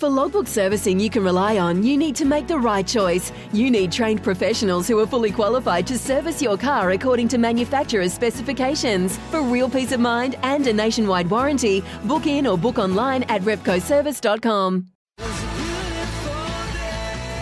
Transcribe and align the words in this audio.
For 0.00 0.08
logbook 0.08 0.46
servicing 0.46 0.98
you 0.98 1.10
can 1.10 1.22
rely 1.22 1.58
on, 1.58 1.82
you 1.82 1.98
need 1.98 2.16
to 2.16 2.24
make 2.24 2.46
the 2.46 2.58
right 2.58 2.86
choice. 2.86 3.32
You 3.52 3.70
need 3.70 3.92
trained 3.92 4.22
professionals 4.22 4.88
who 4.88 4.98
are 4.98 5.06
fully 5.06 5.30
qualified 5.30 5.86
to 5.88 5.98
service 5.98 6.40
your 6.40 6.56
car 6.56 6.92
according 6.92 7.28
to 7.28 7.36
manufacturer's 7.36 8.14
specifications. 8.14 9.18
For 9.30 9.42
real 9.42 9.68
peace 9.68 9.92
of 9.92 10.00
mind 10.00 10.36
and 10.42 10.66
a 10.66 10.72
nationwide 10.72 11.28
warranty, 11.28 11.84
book 12.04 12.26
in 12.26 12.46
or 12.46 12.56
book 12.56 12.78
online 12.78 13.24
at 13.24 13.42
repcoservice.com. 13.42 14.86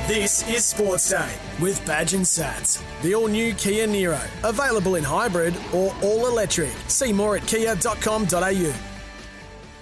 This 0.09 0.49
is 0.53 0.65
Sports 0.65 1.11
Day 1.11 1.33
with 1.61 1.85
Badge 1.87 2.15
and 2.15 2.27
Satts. 2.27 2.83
The 3.03 3.15
all 3.15 3.29
new 3.29 3.55
Kia 3.55 3.87
Niro. 3.87 4.21
Available 4.43 4.97
in 4.97 5.05
hybrid 5.05 5.55
or 5.73 5.95
all 6.03 6.27
electric. 6.27 6.73
See 6.89 7.13
more 7.13 7.37
at 7.37 7.47
kia.com.au. 7.47 8.88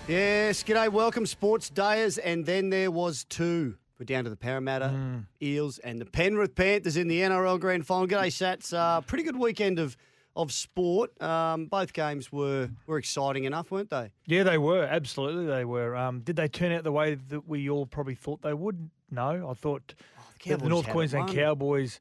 Yes, 0.08 0.62
g'day, 0.62 0.88
welcome, 0.88 1.26
Sports 1.26 1.68
Dayers. 1.68 2.16
And 2.22 2.46
then 2.46 2.70
there 2.70 2.92
was 2.92 3.24
two. 3.24 3.74
We're 3.98 4.04
down 4.04 4.22
to 4.22 4.30
the 4.30 4.36
Parramatta 4.36 5.24
Eels 5.42 5.78
and 5.80 6.00
the 6.00 6.04
Penrith 6.04 6.54
Panthers 6.54 6.96
in 6.96 7.08
the 7.08 7.20
NRL 7.22 7.58
Grand 7.58 7.84
Final. 7.84 8.06
G'day, 8.06 8.32
Satts. 8.32 8.72
Uh, 8.72 9.00
pretty 9.00 9.24
good 9.24 9.36
weekend 9.36 9.78
of 9.80 9.96
of 10.36 10.52
sport. 10.52 11.20
Um, 11.20 11.66
both 11.66 11.92
games 11.92 12.30
were 12.30 12.70
were 12.86 12.98
exciting 12.98 13.44
enough, 13.44 13.72
weren't 13.72 13.90
they? 13.90 14.12
Yeah, 14.26 14.44
they 14.44 14.58
were. 14.58 14.84
Absolutely, 14.84 15.46
they 15.46 15.64
were. 15.64 15.96
Um, 15.96 16.20
did 16.20 16.36
they 16.36 16.46
turn 16.46 16.70
out 16.70 16.84
the 16.84 16.92
way 16.92 17.14
that 17.14 17.48
we 17.48 17.68
all 17.68 17.86
probably 17.86 18.14
thought 18.14 18.42
they 18.42 18.54
would? 18.54 18.90
No, 19.10 19.48
I 19.50 19.54
thought 19.54 19.88
that 19.88 19.96
the 20.44 20.50
Cowboys 20.50 20.68
North 20.68 20.88
Queensland. 20.88 21.34
Cowboys. 21.34 21.98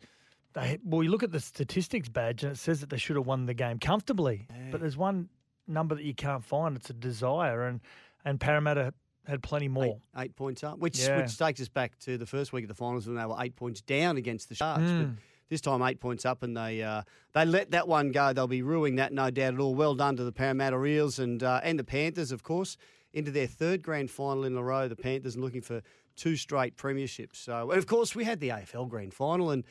They, 0.53 0.77
well, 0.85 1.01
you 1.01 1.09
look 1.09 1.23
at 1.23 1.31
the 1.31 1.39
statistics 1.39 2.07
badge 2.07 2.43
and 2.43 2.53
it 2.53 2.57
says 2.57 2.81
that 2.81 2.89
they 2.89 2.97
should 2.97 3.15
have 3.15 3.25
won 3.25 3.45
the 3.45 3.53
game 3.53 3.79
comfortably. 3.79 4.47
But 4.71 4.79
there's 4.79 4.95
one 4.95 5.27
number 5.67 5.95
that 5.95 6.03
you 6.03 6.13
can't 6.13 6.43
find. 6.43 6.75
It's 6.75 6.89
a 6.89 6.93
desire, 6.93 7.63
and 7.65 7.81
and 8.23 8.39
Parramatta 8.39 8.93
had 9.27 9.41
plenty 9.41 9.67
more. 9.67 9.85
Eight, 9.85 10.21
eight 10.23 10.35
points 10.35 10.63
up, 10.63 10.77
which 10.79 10.99
Yeah. 10.99 11.17
which 11.21 11.37
takes 11.37 11.59
us 11.61 11.67
back 11.69 11.97
to 11.99 12.17
the 12.17 12.25
first 12.25 12.53
week 12.53 12.63
of 12.63 12.67
the 12.67 12.75
finals 12.75 13.07
when 13.07 13.15
they 13.15 13.25
were 13.25 13.35
eight 13.39 13.55
points 13.55 13.81
down 13.81 14.17
against 14.17 14.49
the 14.49 14.55
Sharks. 14.55 14.83
Hmm. 14.83 14.99
But 14.99 15.09
this 15.49 15.61
time, 15.61 15.81
eight 15.83 15.99
points 15.99 16.25
up, 16.25 16.43
and 16.43 16.55
they 16.55 16.81
uh, 16.83 17.03
they 17.33 17.45
let 17.45 17.71
that 17.71 17.87
one 17.87 18.11
go. 18.11 18.33
They'll 18.33 18.47
be 18.47 18.61
ruining 18.61 18.95
that, 18.97 19.13
no 19.13 19.29
doubt 19.31 19.53
at 19.55 19.59
all. 19.59 19.75
Well 19.75 19.95
done 19.95 20.15
to 20.17 20.23
the 20.23 20.31
Parramatta 20.31 20.83
Eels 20.85 21.19
and 21.19 21.41
uh, 21.43 21.61
and 21.63 21.77
the 21.79 21.83
Panthers, 21.83 22.31
of 22.31 22.43
course, 22.43 22.77
into 23.13 23.31
their 23.31 23.47
third 23.47 23.81
grand 23.81 24.11
final 24.11 24.43
in 24.45 24.55
a 24.57 24.63
row. 24.63 24.87
The 24.87 24.95
Panthers 24.95 25.37
looking 25.37 25.61
for 25.61 25.81
two 26.15 26.35
straight 26.35 26.77
premierships. 26.77 27.35
So, 27.35 27.71
and 27.71 27.77
of 27.77 27.87
course, 27.87 28.15
we 28.15 28.23
had 28.23 28.39
the 28.39 28.49
AFL 28.49 28.87
grand 28.89 29.13
final 29.13 29.51
and 29.51 29.63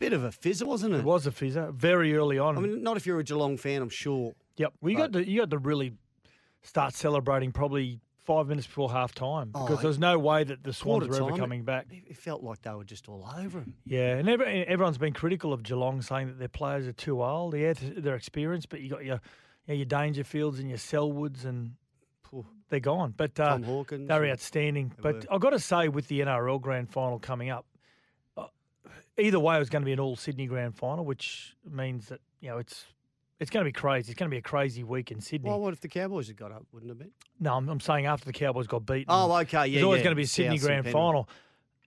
bit 0.00 0.12
of 0.12 0.24
a 0.24 0.32
fizzle, 0.32 0.68
wasn't 0.68 0.94
it? 0.94 0.98
It 0.98 1.04
was 1.04 1.26
a 1.26 1.30
fizzer 1.30 1.72
very 1.72 2.16
early 2.16 2.38
on. 2.38 2.58
I 2.58 2.60
mean, 2.60 2.82
not 2.82 2.96
if 2.96 3.06
you're 3.06 3.20
a 3.20 3.24
Geelong 3.24 3.56
fan, 3.56 3.80
I'm 3.80 3.88
sure. 3.88 4.32
Yep. 4.56 4.72
Well, 4.80 4.90
you 4.90 4.96
got 4.96 5.12
to 5.12 5.28
you 5.28 5.40
got 5.40 5.50
to 5.50 5.58
really 5.58 5.92
start 6.62 6.94
celebrating 6.94 7.52
probably 7.52 8.00
five 8.24 8.48
minutes 8.48 8.66
before 8.66 8.90
half 8.90 9.14
time 9.14 9.48
because 9.48 9.78
Oh, 9.78 9.82
there's 9.82 9.98
no 9.98 10.18
way 10.18 10.44
that 10.44 10.62
the 10.64 10.72
Swans 10.72 11.06
were 11.08 11.16
ever 11.16 11.36
coming 11.36 11.62
back. 11.62 11.86
It, 11.90 12.16
felt 12.16 12.42
like 12.42 12.62
they 12.62 12.72
were 12.72 12.84
just 12.84 13.08
all 13.08 13.28
over 13.36 13.60
them. 13.60 13.74
Yeah, 13.84 14.16
and 14.16 14.28
every, 14.28 14.66
everyone's 14.66 14.96
been 14.96 15.12
critical 15.12 15.52
of 15.52 15.62
Geelong, 15.62 16.00
saying 16.00 16.28
that 16.28 16.38
their 16.38 16.48
players 16.48 16.86
are 16.86 16.92
too 16.92 17.22
old. 17.22 17.54
Yeah, 17.54 17.74
they're 17.78 18.14
experienced, 18.16 18.70
but 18.70 18.80
you 18.80 18.88
got 18.88 19.04
your 19.04 19.20
you 19.66 19.74
know, 19.74 19.74
your 19.74 19.86
Dangerfields 19.86 20.58
and 20.58 20.68
your 20.68 20.78
Selwoods, 20.78 21.44
and 21.44 21.72
they're 22.70 22.80
gone. 22.80 23.12
But 23.16 23.38
uh, 23.38 23.58
they're 24.06 24.26
outstanding. 24.26 24.92
They 24.96 25.02
But 25.02 25.14
were. 25.14 25.34
I've 25.34 25.40
got 25.40 25.50
to 25.50 25.60
say, 25.60 25.88
with 25.88 26.08
the 26.08 26.20
NRL 26.20 26.60
Grand 26.60 26.90
Final 26.90 27.18
coming 27.18 27.50
up, 27.50 27.66
uh, 28.36 28.46
either 29.18 29.38
way, 29.38 29.56
it 29.56 29.58
was 29.58 29.70
going 29.70 29.82
to 29.82 29.86
be 29.86 29.92
an 29.92 30.00
all 30.00 30.16
Sydney 30.16 30.46
Grand 30.46 30.76
Final, 30.76 31.04
which 31.04 31.54
means 31.70 32.08
that 32.08 32.20
you 32.40 32.48
know 32.48 32.58
it's 32.58 32.86
it's 33.40 33.50
going 33.50 33.64
to 33.64 33.68
be 33.68 33.72
crazy. 33.72 34.12
It's 34.12 34.18
going 34.18 34.30
to 34.30 34.34
be 34.34 34.38
a 34.38 34.42
crazy 34.42 34.84
week 34.84 35.10
in 35.10 35.20
Sydney. 35.20 35.50
Well, 35.50 35.60
what 35.60 35.72
if 35.72 35.80
the 35.80 35.88
Cowboys 35.88 36.28
had 36.28 36.36
got 36.36 36.52
up? 36.52 36.66
Wouldn't 36.72 36.90
it 36.90 36.98
been? 36.98 37.10
No, 37.40 37.54
I'm, 37.54 37.68
I'm 37.68 37.80
saying 37.80 38.06
after 38.06 38.26
the 38.26 38.32
Cowboys 38.32 38.66
got 38.66 38.86
beaten. 38.86 39.06
Oh, 39.08 39.32
okay, 39.38 39.66
yeah, 39.66 39.74
There's 39.74 39.84
always 39.84 39.98
yeah, 39.98 40.04
going 40.04 40.12
to 40.12 40.16
be 40.16 40.22
a 40.22 40.26
Sydney 40.26 40.56
Souths 40.56 40.60
and 40.60 40.62
Grand 40.62 40.84
Penrith. 40.84 40.92
Final, 40.92 41.28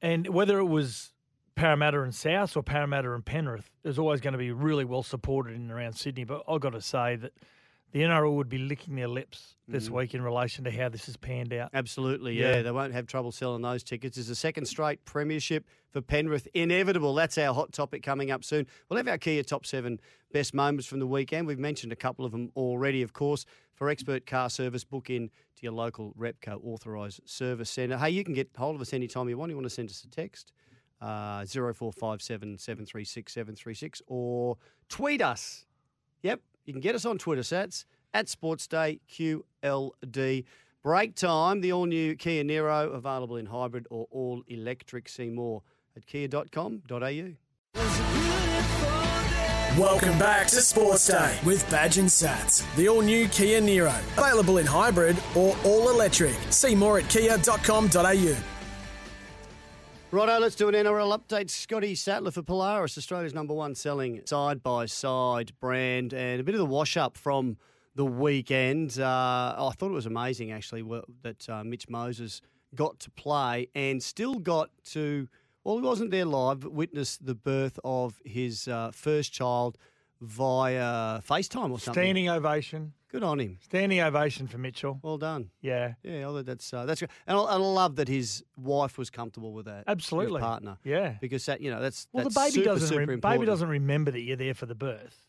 and 0.02 0.28
whether 0.28 0.59
it 0.59 0.66
was 0.66 1.13
Parramatta 1.56 2.02
and 2.02 2.13
South 2.13 2.56
or 2.56 2.63
Parramatta 2.63 3.13
and 3.13 3.25
Penrith, 3.25 3.69
there's 3.84 3.97
always 3.97 4.22
going 4.22 4.34
to 4.34 4.38
be 4.38 4.52
really 4.52 4.85
well 4.85 5.03
supported 5.03 5.56
in 5.56 5.62
and 5.62 5.72
around 5.72 5.94
Sydney. 5.94 6.24
But 6.24 6.44
I've 6.47 6.62
got 6.62 6.72
to 6.72 6.81
say 6.81 7.16
that 7.16 7.34
the 7.92 8.02
NRL 8.02 8.36
would 8.36 8.50
be 8.50 8.58
licking 8.58 8.96
their 8.96 9.08
lips 9.08 9.56
this 9.68 9.90
week 9.90 10.14
in 10.14 10.22
relation 10.22 10.64
to 10.66 10.72
how 10.72 10.90
this 10.90 11.06
has 11.06 11.16
panned 11.18 11.53
out. 11.53 11.70
Absolutely, 11.74 12.38
yeah. 12.40 12.58
Yeah. 12.58 12.62
They 12.64 12.72
won't 12.72 12.94
have 12.94 13.08
trouble 13.08 13.31
selling 13.31 13.62
those 13.62 13.84
tickets. 13.84 14.18
It's 14.18 14.30
a 14.30 14.36
second 14.36 14.66
straight 14.66 15.03
premiership 15.06 15.66
for 15.90 16.02
Penrith. 16.02 16.47
Inevitable. 16.53 17.14
That's 17.16 17.38
our 17.38 17.53
hot 17.53 17.72
topic 17.72 18.03
coming 18.03 18.30
up 18.30 18.44
soon. 18.44 18.68
We'll 18.90 18.97
have 18.97 19.08
our 19.08 19.18
Kia 19.18 19.44
top 19.44 19.66
seven 19.66 20.00
best 20.31 20.53
moments 20.53 20.86
from 20.86 21.00
the 21.00 21.08
weekend. 21.08 21.47
We've 21.47 21.59
mentioned 21.59 21.92
a 21.92 21.97
couple 21.97 22.26
of 22.26 22.31
them 22.31 22.52
already, 22.56 23.02
of 23.02 23.14
course. 23.14 23.46
For 23.74 23.90
expert 23.90 24.26
car 24.26 24.50
service, 24.50 24.84
book 24.84 25.09
in 25.09 25.30
to 25.30 25.64
your 25.64 25.74
local 25.74 26.14
Repco 26.20 26.59
authorised 26.64 27.22
service 27.26 27.70
centre. 27.70 27.97
Hey, 27.97 28.09
you 28.09 28.24
can 28.24 28.34
get 28.34 28.50
hold 28.58 28.76
of 28.76 28.81
us 28.81 28.94
anytime 28.94 29.30
you 29.30 29.38
want. 29.38 29.50
You 29.50 29.56
want 29.56 29.66
to 29.66 29.74
send 29.74 29.90
us 29.90 30.03
a 30.03 30.09
text, 30.09 30.52
uh, 31.02 31.46
0457 31.46 32.58
736 32.58 33.34
736, 33.34 34.02
or 34.08 34.58
tweet 34.90 35.22
us. 35.22 35.66
Yep, 36.24 36.42
you 36.67 36.73
can 36.73 36.81
get 36.81 36.94
us 36.94 37.05
on 37.05 37.17
Twitter, 37.17 37.44
Satts, 37.44 37.85
at 38.13 38.28
SportsDay 38.28 39.00
QLD. 39.09 40.44
Break 40.83 41.16
time, 41.16 41.61
the 41.61 41.73
all 41.73 41.85
new 41.85 42.16
Kia 42.16 42.44
Niro, 42.44 42.94
available 42.94 43.38
in 43.38 43.47
hybrid 43.47 43.88
or 43.89 44.07
all 44.11 44.44
electric. 44.47 45.09
See 45.09 45.29
more 45.29 45.63
at 45.95 46.05
kia.com.au. 46.05 47.33
Welcome 49.78 50.17
back 50.17 50.47
to 50.47 50.55
Sports 50.55 51.07
Day 51.07 51.39
with 51.45 51.69
Badge 51.69 51.97
and 52.00 52.11
Satts. 52.11 52.63
The 52.75 52.89
all 52.89 53.01
new 53.01 53.28
Kia 53.28 53.61
Niro. 53.61 53.97
Available 54.17 54.57
in 54.57 54.66
hybrid 54.66 55.17
or 55.35 55.55
all 55.63 55.89
electric. 55.89 56.35
See 56.49 56.73
more 56.73 56.99
at 56.99 57.09
kia.com.au. 57.09 58.56
Righto, 60.09 60.40
let's 60.40 60.56
do 60.56 60.69
an 60.69 60.73
NRL 60.73 61.19
update. 61.19 61.50
Scotty 61.50 61.94
Sattler 61.94 62.31
for 62.31 62.41
Polaris, 62.41 62.97
Australia's 62.97 63.34
number 63.34 63.53
one 63.53 63.75
selling 63.75 64.22
side 64.25 64.63
by 64.63 64.85
side 64.85 65.51
brand, 65.59 66.13
and 66.13 66.40
a 66.40 66.44
bit 66.45 66.56
of 66.56 66.59
the 66.59 66.66
wash 66.66 66.95
up 66.95 67.18
from 67.18 67.57
the 67.94 68.06
weekend. 68.06 68.97
Uh, 68.97 69.03
I 69.57 69.72
thought 69.75 69.90
it 69.90 69.94
was 69.94 70.06
amazing 70.06 70.53
actually 70.53 70.81
that 71.23 71.50
uh, 71.50 71.66
Mitch 71.66 71.90
Moses 71.90 72.41
got 72.73 73.00
to 73.01 73.12
play 73.12 73.67
and 73.75 74.01
still 74.01 74.35
got 74.35 74.69
to. 74.91 75.28
Well, 75.66 75.75
he 75.75 75.84
wasn't 75.84 76.12
there 76.12 76.23
live, 76.23 76.62
but 76.62 76.72
witnessed 76.72 77.25
the 77.25 77.35
birth 77.35 77.78
of 77.84 78.22
his 78.23 78.69
uh, 78.69 78.91
first 78.94 79.34
child 79.34 79.78
via 80.22 81.19
FaceTime 81.19 81.69
or 81.72 81.79
something. 81.79 82.01
Standing 82.01 82.29
ovation. 82.29 82.94
Good 83.19 83.25
on 83.25 83.39
him. 83.39 83.57
Standing 83.61 84.00
ovation 84.01 84.47
for 84.47 84.57
Mitchell. 84.57 85.00
Well 85.01 85.17
done. 85.17 85.50
Yeah. 85.61 85.94
Yeah, 86.03 86.23
although 86.25 86.44
that's 86.44 86.72
uh, 86.73 86.85
that's 86.85 87.00
good. 87.00 87.09
And 87.25 87.38
I, 87.38 87.41
I 87.41 87.55
love 87.55 87.95
that 87.95 88.07
his 88.07 88.44
wife 88.57 88.97
was 88.97 89.09
comfortable 89.09 89.53
with 89.53 89.66
that. 89.66 89.85
Absolutely. 89.88 90.39
partner. 90.41 90.78
Yeah. 90.83 91.16
because 91.19 91.45
that 91.47 91.61
you 91.61 91.72
know 91.72 91.81
that's 91.81 92.07
Well, 92.11 92.23
that's 92.25 92.35
the 92.35 92.39
baby 92.41 92.51
super, 92.51 92.66
doesn't 92.66 92.88
super 92.89 93.17
baby 93.17 93.45
doesn't 93.45 93.69
remember 93.69 94.11
that 94.11 94.22
you're 94.22 94.38
there 94.38 94.53
for 94.53 94.66
the 94.67 94.75
birth. 94.75 95.25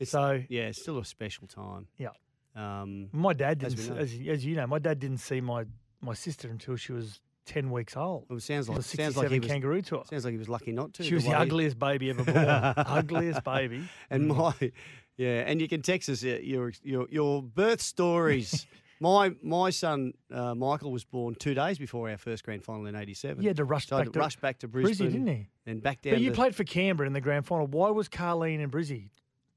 It's, 0.00 0.10
so 0.12 0.42
yeah, 0.48 0.62
it's 0.62 0.80
still 0.80 0.98
a 0.98 1.04
special 1.04 1.46
time. 1.46 1.86
yeah. 1.96 2.08
Um, 2.56 3.08
My 3.12 3.32
dad 3.34 3.62
As 3.62 3.74
didn't, 3.74 3.98
as, 3.98 4.18
know. 4.18 4.32
as, 4.32 4.44
you 4.44 4.56
know, 4.56 4.66
my 4.66 4.80
dad 4.80 4.98
didn't 4.98 5.18
see 5.18 5.40
my, 5.40 5.64
my 6.00 6.14
sister 6.14 6.48
until 6.48 6.74
she 6.76 6.90
was 6.92 7.20
ten 7.46 7.70
weeks 7.70 7.96
old. 7.96 8.26
well, 8.28 8.38
it 8.38 8.42
sounds 8.42 8.68
like 8.68 8.78
the 8.78 8.82
sounds 8.82 9.16
like 9.16 9.28
he 9.30 9.36
67 9.36 9.40
was 9.40 9.48
kangaroo 9.50 9.82
tour. 9.82 10.02
sounds 10.10 10.24
like 10.24 10.32
he 10.32 10.38
was 10.38 10.48
lucky 10.48 10.72
not 10.72 10.92
to. 10.94 11.04
She 11.04 11.14
was 11.14 11.22
the 11.24 11.30
way- 11.30 11.36
ugliest 11.36 11.78
baby 11.78 12.10
ever 12.10 12.24
born. 12.24 12.36
ugliest 12.76 13.44
baby. 13.44 13.88
And 14.10 14.28
my 14.28 14.54
yeah, 15.18 15.44
and 15.46 15.60
you 15.60 15.68
can 15.68 15.82
text 15.82 16.08
us 16.08 16.24
uh, 16.24 16.38
your 16.42 16.72
your 16.82 17.06
your 17.10 17.42
birth 17.42 17.82
stories. 17.82 18.66
my 19.00 19.34
my 19.42 19.68
son 19.70 20.14
uh, 20.32 20.54
Michael 20.54 20.90
was 20.90 21.04
born 21.04 21.34
two 21.34 21.52
days 21.54 21.78
before 21.78 22.08
our 22.08 22.16
first 22.16 22.42
grand 22.44 22.64
final 22.64 22.86
in 22.86 22.94
'87. 22.96 23.40
He 23.42 23.46
had 23.46 23.56
to 23.58 23.64
rush 23.64 23.86
so 23.88 23.98
back 23.98 24.06
to 24.06 24.12
to- 24.12 24.18
rush 24.18 24.36
back 24.36 24.58
to 24.60 24.68
Brizzy, 24.68 24.82
Brisbane, 24.82 25.10
didn't 25.12 25.26
he? 25.26 25.48
And 25.66 25.82
back 25.82 26.00
down. 26.00 26.14
But 26.14 26.22
you 26.22 26.30
to, 26.30 26.34
played 26.36 26.54
for 26.56 26.64
Canberra 26.64 27.06
in 27.06 27.12
the 27.12 27.20
grand 27.20 27.44
final. 27.46 27.66
Why 27.66 27.90
was 27.90 28.08
Carlene 28.08 28.60
in 28.60 28.70
Brizzy? 28.70 29.10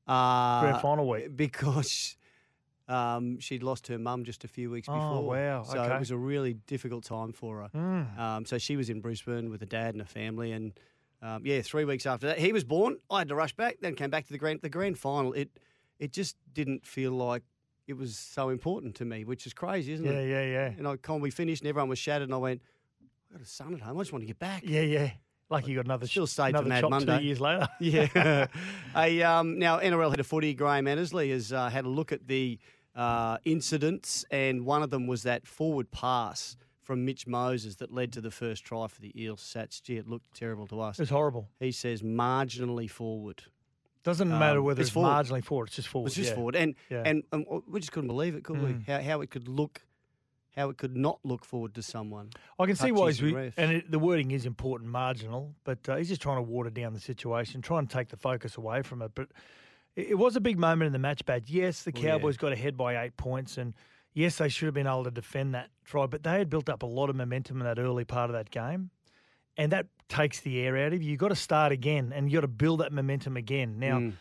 uh, 0.08 0.62
grand 0.62 0.82
final 0.82 1.08
week? 1.08 1.36
because. 1.38 2.18
Um, 2.88 3.40
she'd 3.40 3.64
lost 3.64 3.88
her 3.88 3.98
mum 3.98 4.26
just 4.26 4.44
a 4.44 4.50
few 4.50 4.70
weeks 4.70 4.90
Oh, 4.90 4.94
before. 4.94 5.24
wow, 5.24 5.64
So 5.64 5.80
okay. 5.80 5.96
it 5.96 6.00
was 6.00 6.12
a 6.12 6.18
really 6.18 6.56
difficult 6.56 7.06
time 7.06 7.32
for 7.32 7.62
her. 7.62 7.70
Mm. 7.74 8.20
Um, 8.20 8.46
so 8.46 8.58
she 8.58 8.76
was 8.76 8.90
in 8.90 9.00
Brisbane 9.00 9.50
with 9.50 9.62
a 9.62 9.66
dad 9.66 9.94
and 9.96 10.02
a 10.02 10.06
family, 10.06 10.52
and 10.52 10.74
um, 11.22 11.46
yeah, 11.46 11.62
three 11.62 11.86
weeks 11.86 12.06
after 12.06 12.28
that, 12.28 12.40
he 12.40 12.52
was 12.54 12.64
born. 12.64 12.98
I 13.10 13.20
had 13.20 13.28
to 13.30 13.36
rush 13.36 13.54
back, 13.56 13.78
then 13.82 13.96
came 13.96 14.10
back 14.10 14.26
to 14.26 14.32
the 14.32 14.38
grand 14.40 14.62
the 14.62 14.70
grand 14.70 14.98
final. 14.98 15.34
It 15.34 15.50
it 16.00 16.12
just 16.14 16.36
didn't 16.54 16.86
feel 16.86 17.12
like 17.12 17.44
it 17.88 17.94
was 17.98 18.18
so 18.18 18.50
important 18.50 18.96
to 18.96 19.06
me, 19.06 19.24
which 19.26 19.46
is 19.46 19.54
crazy, 19.54 19.94
isn't 19.94 20.06
Yeah, 20.06 20.12
it? 20.14 20.30
yeah, 20.30 20.42
yeah. 20.44 20.52
Yeah. 20.70 20.74
And 20.78 20.88
I, 20.88 20.96
when 21.08 21.22
we 21.22 21.30
finished 21.32 21.62
and 21.62 21.70
everyone 21.70 21.90
was 21.90 22.00
shattered, 22.00 22.28
and 22.30 22.34
I 22.34 22.38
went, 22.38 22.62
I've 23.30 23.38
got 23.38 23.46
a 23.46 23.50
son 23.50 23.74
at 23.74 23.82
home. 23.82 23.98
I 23.98 24.02
just 24.02 24.12
want 24.14 24.24
to 24.24 24.28
get 24.28 24.40
back. 24.40 24.64
Yeah, 24.66 24.82
yeah. 24.82 25.12
Like 25.50 25.68
you 25.68 25.76
got 25.76 25.86
another 25.86 26.08
Still 26.08 26.28
saved 26.28 26.56
for 26.56 26.64
another 26.64 26.70
Mad 26.70 26.82
chop 26.82 26.90
Monday. 26.92 27.18
two 27.20 27.26
years 27.26 27.42
later. 27.42 27.68
Yeah. 27.82 28.48
a, 28.96 29.22
um, 29.24 29.60
now, 29.60 29.80
NRL 29.80 30.10
head 30.12 30.20
of 30.22 30.28
footy, 30.28 30.54
Graham 30.54 30.88
Annesley, 30.88 31.30
has 31.32 31.52
uh, 31.52 31.70
had 31.70 31.84
a 31.86 31.90
look 31.90 32.12
at 32.14 32.28
the 32.28 32.58
uh, 32.96 33.38
incidents, 33.44 34.24
and 34.32 34.66
one 34.66 34.82
of 34.84 34.90
them 34.92 35.08
was 35.08 35.24
that 35.24 35.46
forward 35.46 35.92
pass 35.92 36.56
from 36.82 37.06
Mitch 37.06 37.28
Moses 37.28 37.76
that 37.76 37.94
led 37.94 38.12
to 38.14 38.22
the 38.22 38.32
first 38.32 38.64
try 38.66 38.88
for 38.88 39.00
the 39.02 39.12
Eels. 39.22 39.42
Satts, 39.42 39.80
gee, 39.80 39.98
it 39.98 40.08
looked 40.08 40.34
terrible 40.36 40.68
to 40.68 40.82
us. 40.82 41.00
It's 41.00 41.12
horrible. 41.12 41.48
He 41.60 41.72
says 41.72 42.02
marginally 42.02 42.90
forward. 42.90 43.44
Doesn't 44.04 44.30
matter 44.30 44.60
Um, 44.60 44.66
whether 44.66 44.82
it's 44.82 44.88
it's, 44.90 44.94
forward. 44.94 45.10
marginally 45.10 45.44
forward. 45.44 45.68
It's 45.68 45.76
just 45.76 45.88
forward. 45.88 46.08
It's 46.08 46.16
just 46.16 46.30
yeah. 46.30 46.36
forward, 46.36 46.56
and 46.56 46.76
Yeah. 46.90 47.04
and 47.06 47.24
and 47.32 47.46
we 47.68 47.80
just 47.80 47.92
couldn't 47.92 48.08
believe 48.08 48.34
it, 48.36 48.44
could 48.44 48.60
we? 48.62 48.72
Mm. 48.74 48.88
How 48.88 49.00
how 49.02 49.22
it 49.22 49.30
could 49.30 49.48
look, 49.48 49.84
how 50.56 50.70
it 50.72 50.78
could 50.78 50.98
not 50.98 51.20
look 51.24 51.46
forward 51.46 51.76
to 51.76 51.84
someone. 51.84 52.32
I 52.58 52.66
can 52.66 52.76
see 52.76 52.92
why 52.92 53.12
he's 53.12 53.20
and 53.22 53.54
and 53.58 53.72
it, 53.74 53.92
the 53.92 54.00
wording 54.00 54.32
is 54.32 54.48
important, 54.48 54.90
marginal, 54.90 55.54
but 55.64 55.88
uh, 55.88 55.98
he's 55.98 56.10
just 56.10 56.20
trying 56.22 56.38
to 56.38 56.42
water 56.42 56.72
down 56.72 56.94
the 56.94 57.00
situation, 57.00 57.62
try 57.62 57.78
and 57.78 57.88
take 57.88 58.10
the 58.10 58.18
focus 58.18 58.58
away 58.58 58.82
from 58.82 59.04
it. 59.04 59.12
But 59.14 59.28
it, 59.96 60.08
it 60.10 60.16
was 60.16 60.36
a 60.36 60.42
big 60.42 60.58
moment 60.58 60.88
in 60.88 60.94
the 60.94 61.00
match 61.00 61.24
badge. 61.24 61.52
Yes, 61.52 61.84
the 61.84 61.92
Oh, 61.96 62.00
yeah. 62.00 62.10
Cowboys 62.10 62.38
got 62.38 62.54
ahead 62.54 62.76
by 62.76 63.04
eight 63.04 63.18
points, 63.18 63.60
and 63.60 63.76
yes, 64.14 64.38
they 64.38 64.50
should 64.50 64.66
have 64.68 64.74
been 64.74 64.88
able 64.88 65.04
to 65.06 65.12
defend 65.12 65.54
that 65.56 65.70
try, 65.86 66.06
but 66.06 66.24
they 66.24 66.38
had 66.38 66.50
built 66.50 66.70
up 66.70 66.84
a 66.84 66.88
lot 66.88 67.10
of 67.10 67.16
momentum 67.16 67.58
in 67.60 67.66
that 67.66 67.80
early 67.80 68.06
part 68.06 68.30
of 68.30 68.34
that 68.36 68.50
game, 68.52 68.90
and 69.58 69.72
that 69.72 69.88
takes 70.10 70.40
the 70.42 70.60
air 70.60 70.78
out 70.78 70.94
of 70.94 71.02
you. 71.02 71.12
You've 71.12 71.20
got 71.20 71.30
to 71.30 71.36
start 71.36 71.72
again, 71.72 72.12
and 72.16 72.30
you've 72.32 72.38
got 72.38 72.42
to 72.42 72.48
build 72.48 72.80
that 72.82 72.92
momentum 72.92 73.38
again. 73.38 73.80
Now, 73.80 74.00
Mm. 74.00 74.14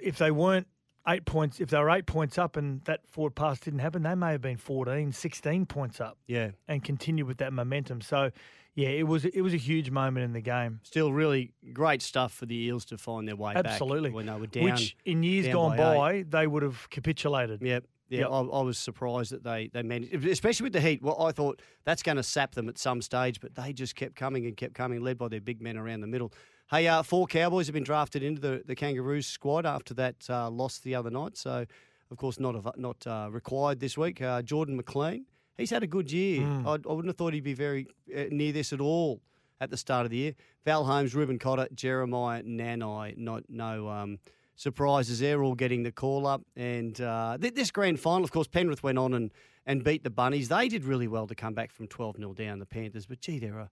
if 0.00 0.18
they 0.18 0.30
weren't 0.30 0.66
eight 1.08 1.24
points, 1.24 1.60
if 1.60 1.70
they 1.70 1.78
were 1.78 1.90
eight 1.90 2.06
points 2.06 2.38
up 2.38 2.56
and 2.56 2.80
that 2.84 3.00
forward 3.08 3.34
pass 3.34 3.58
didn't 3.60 3.80
happen, 3.80 4.02
they 4.02 4.14
may 4.14 4.32
have 4.32 4.40
been 4.40 4.56
14, 4.56 5.12
16 5.12 5.66
points 5.66 6.00
up 6.00 6.18
Yeah, 6.26 6.50
and 6.68 6.82
continue 6.82 7.24
with 7.26 7.38
that 7.38 7.52
momentum. 7.52 8.00
So, 8.00 8.30
yeah, 8.74 8.88
it 8.88 9.06
was 9.06 9.24
it 9.24 9.40
was 9.42 9.52
a 9.52 9.58
huge 9.58 9.90
moment 9.90 10.24
in 10.24 10.32
the 10.32 10.40
game. 10.40 10.80
still 10.82 11.12
really 11.12 11.52
great 11.72 12.02
stuff 12.02 12.32
for 12.32 12.46
the 12.46 12.56
Eels 12.56 12.84
to 12.86 12.98
find 12.98 13.26
their 13.28 13.36
way 13.36 13.52
Absolutely. 13.54 14.10
back 14.10 14.16
when 14.16 14.26
they 14.26 14.34
were 14.34 14.46
down. 14.46 14.64
Which 14.64 14.96
in 15.04 15.22
years 15.22 15.46
down 15.46 15.52
gone 15.54 15.76
by 15.76 15.96
by, 15.96 16.22
they 16.28 16.46
would 16.46 16.62
have 16.62 16.88
capitulated. 16.90 17.60
Yep. 17.62 17.84
Yeah, 18.08 18.20
Yep. 18.20 18.28
I, 18.30 18.38
I 18.40 18.62
was 18.62 18.78
surprised 18.78 19.32
that 19.32 19.42
they, 19.42 19.70
they 19.72 19.82
managed, 19.82 20.14
especially 20.26 20.64
with 20.64 20.72
the 20.74 20.80
heat. 20.80 21.02
Well, 21.02 21.22
I 21.22 21.32
thought 21.32 21.62
that's 21.84 22.02
going 22.02 22.16
to 22.16 22.22
sap 22.22 22.54
them 22.54 22.68
at 22.68 22.76
some 22.76 23.00
stage, 23.00 23.40
but 23.40 23.54
they 23.54 23.72
just 23.72 23.94
kept 23.96 24.16
coming 24.16 24.44
and 24.46 24.56
kept 24.56 24.74
coming, 24.74 25.00
led 25.00 25.16
by 25.16 25.28
their 25.28 25.40
big 25.40 25.62
men 25.62 25.76
around 25.78 26.00
the 26.02 26.06
middle. 26.06 26.32
Hey, 26.70 26.88
uh, 26.88 27.02
four 27.02 27.26
Cowboys 27.26 27.66
have 27.66 27.74
been 27.74 27.84
drafted 27.84 28.22
into 28.22 28.40
the, 28.40 28.62
the 28.66 28.74
Kangaroos 28.74 29.26
squad 29.26 29.64
after 29.66 29.94
that 29.94 30.16
uh, 30.28 30.50
loss 30.50 30.78
the 30.78 30.94
other 30.94 31.10
night. 31.10 31.36
So, 31.36 31.64
of 32.10 32.16
course, 32.16 32.38
not 32.38 32.54
av- 32.54 32.76
not 32.76 33.06
uh, 33.06 33.28
required 33.30 33.80
this 33.80 33.96
week. 33.96 34.20
Uh, 34.20 34.42
Jordan 34.42 34.76
McLean, 34.76 35.24
he's 35.56 35.70
had 35.70 35.82
a 35.82 35.86
good 35.86 36.10
year. 36.12 36.42
Hmm. 36.42 36.66
I, 36.66 36.72
I 36.72 36.76
wouldn't 36.92 37.06
have 37.08 37.16
thought 37.16 37.32
he'd 37.34 37.44
be 37.44 37.54
very 37.54 37.86
uh, 38.14 38.24
near 38.30 38.52
this 38.52 38.72
at 38.72 38.80
all 38.80 39.20
at 39.60 39.70
the 39.70 39.76
start 39.76 40.04
of 40.04 40.10
the 40.10 40.16
year. 40.18 40.34
Val 40.64 40.84
Holmes, 40.84 41.14
Reuben 41.14 41.38
Cotter, 41.38 41.68
Jeremiah 41.74 42.42
Nanai, 42.42 43.16
not 43.16 43.44
no 43.48 43.88
um, 43.88 44.18
surprises. 44.56 45.20
They're 45.20 45.42
all 45.42 45.54
getting 45.54 45.82
the 45.82 45.92
call 45.92 46.26
up. 46.26 46.42
And 46.56 47.00
uh, 47.00 47.38
th- 47.40 47.54
this 47.54 47.70
grand 47.70 48.00
final, 48.00 48.24
of 48.24 48.32
course, 48.32 48.48
Penrith 48.48 48.82
went 48.82 48.98
on 48.98 49.14
and, 49.14 49.30
and 49.66 49.84
beat 49.84 50.04
the 50.04 50.10
Bunnies. 50.10 50.48
They 50.48 50.68
did 50.68 50.84
really 50.84 51.08
well 51.08 51.26
to 51.26 51.34
come 51.34 51.54
back 51.54 51.72
from 51.72 51.88
12 51.88 52.16
0 52.16 52.32
down 52.34 52.58
the 52.58 52.66
Panthers. 52.66 53.06
But 53.06 53.20
gee, 53.20 53.38
they're 53.38 53.58
a, 53.58 53.70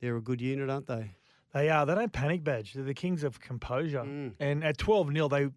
they're 0.00 0.16
a 0.16 0.22
good 0.22 0.40
unit, 0.40 0.70
aren't 0.70 0.86
they? 0.86 1.12
They 1.54 1.70
are. 1.70 1.86
They 1.86 1.94
don't 1.94 2.12
panic 2.12 2.44
badge. 2.44 2.74
They're 2.74 2.84
the 2.84 2.94
kings 2.94 3.24
of 3.24 3.40
composure. 3.40 4.02
Mm. 4.02 4.34
And 4.40 4.64
at 4.64 4.78
12 4.78 5.12
0, 5.12 5.28
they 5.28 5.48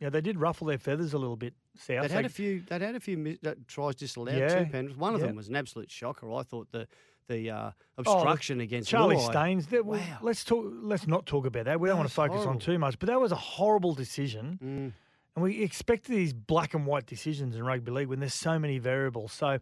yeah, 0.00 0.10
they 0.10 0.20
did 0.20 0.38
ruffle 0.38 0.66
their 0.66 0.78
feathers 0.78 1.12
a 1.12 1.18
little 1.18 1.36
bit, 1.36 1.54
South. 1.76 2.02
They'd 2.02 2.10
had 2.12 2.24
a 2.24 2.28
few. 2.28 2.62
They'd 2.68 2.82
had 2.82 2.94
a 2.94 3.00
few 3.00 3.18
mis- 3.18 3.38
tries 3.66 3.96
disallowed 3.96 4.36
Yeah, 4.36 4.64
too. 4.64 4.70
Penrith. 4.70 4.96
One 4.96 5.14
of 5.14 5.20
yeah. 5.20 5.26
them 5.26 5.36
was 5.36 5.48
an 5.48 5.56
absolute 5.56 5.90
shocker. 5.90 6.32
I 6.32 6.42
thought 6.42 6.70
the 6.70 6.86
the 7.28 7.50
uh, 7.50 7.70
Oh, 8.06 8.12
obstruction 8.12 8.60
against 8.60 8.88
Charlie. 8.88 9.18
Staines. 9.18 9.66
That, 9.68 9.84
Wow. 9.84 9.98
Let's 10.22 10.44
talk. 10.44 10.64
Let's 10.82 11.06
not 11.08 11.26
talk 11.26 11.46
about 11.46 11.64
that. 11.64 11.80
We 11.80 11.88
don't 11.88 11.98
want 11.98 12.08
to 12.08 12.14
focus 12.14 12.46
on 12.46 12.58
too 12.58 12.78
much. 12.78 12.98
But 12.98 13.08
that 13.08 13.20
was 13.20 13.32
a 13.32 13.36
horrible 13.36 13.92
decision. 13.92 14.58
Mm. 14.62 14.92
And 15.34 15.42
we 15.42 15.62
expect 15.62 16.04
these 16.06 16.32
black 16.32 16.74
and 16.74 16.86
white 16.86 17.06
decisions 17.06 17.56
in 17.56 17.64
rugby 17.64 17.90
league 17.90 18.08
when 18.08 18.20
there's 18.20 18.34
so 18.34 18.58
many 18.58 18.78
variables. 18.78 19.32
So 19.32 19.58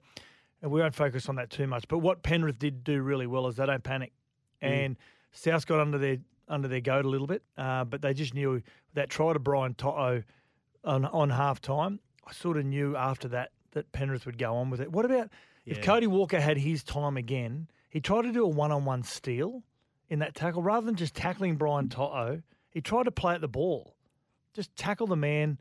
and 0.62 0.70
we 0.70 0.80
won't 0.80 0.94
focus 0.94 1.28
on 1.28 1.36
that 1.36 1.48
too 1.50 1.66
much. 1.66 1.88
But 1.88 1.98
what 1.98 2.22
Penrith 2.22 2.58
did 2.58 2.84
do 2.84 3.00
really 3.02 3.26
well 3.26 3.46
is 3.46 3.56
they 3.56 3.66
don't 3.66 3.82
panic. 3.82 4.12
Mm. 4.62 4.68
And 4.68 4.96
South 5.32 5.66
got 5.66 5.80
under 5.80 5.98
their 5.98 6.18
under 6.48 6.68
their 6.68 6.80
goat 6.80 7.04
a 7.04 7.08
little 7.08 7.26
bit, 7.26 7.42
uh, 7.56 7.84
but 7.84 8.02
they 8.02 8.14
just 8.14 8.34
knew 8.34 8.62
that 8.94 9.10
try 9.10 9.32
to 9.32 9.38
Brian 9.38 9.74
To'o 9.74 10.22
on 10.84 11.04
on 11.06 11.30
half 11.30 11.60
time. 11.60 12.00
I 12.26 12.32
sort 12.32 12.56
of 12.58 12.66
knew 12.66 12.96
after 12.96 13.28
that 13.28 13.52
that 13.72 13.92
Penrith 13.92 14.26
would 14.26 14.38
go 14.38 14.56
on 14.56 14.68
with 14.70 14.80
it. 14.80 14.92
What 14.92 15.04
about 15.04 15.30
if 15.66 15.82
Cody 15.82 16.06
Walker 16.06 16.40
had 16.40 16.58
his 16.58 16.82
time 16.82 17.16
again? 17.16 17.68
He 17.90 18.00
tried 18.00 18.22
to 18.22 18.32
do 18.32 18.44
a 18.44 18.48
one 18.48 18.72
on 18.72 18.84
one 18.84 19.02
steal 19.02 19.62
in 20.08 20.20
that 20.20 20.34
tackle 20.34 20.62
rather 20.62 20.86
than 20.86 20.94
just 20.96 21.14
tackling 21.14 21.56
Brian 21.56 21.88
To'o. 21.88 22.42
He 22.70 22.80
tried 22.80 23.04
to 23.04 23.10
play 23.10 23.34
at 23.34 23.40
the 23.40 23.48
ball. 23.48 23.94
Just 24.54 24.74
tackle 24.76 25.06
the 25.06 25.16
man. 25.16 25.58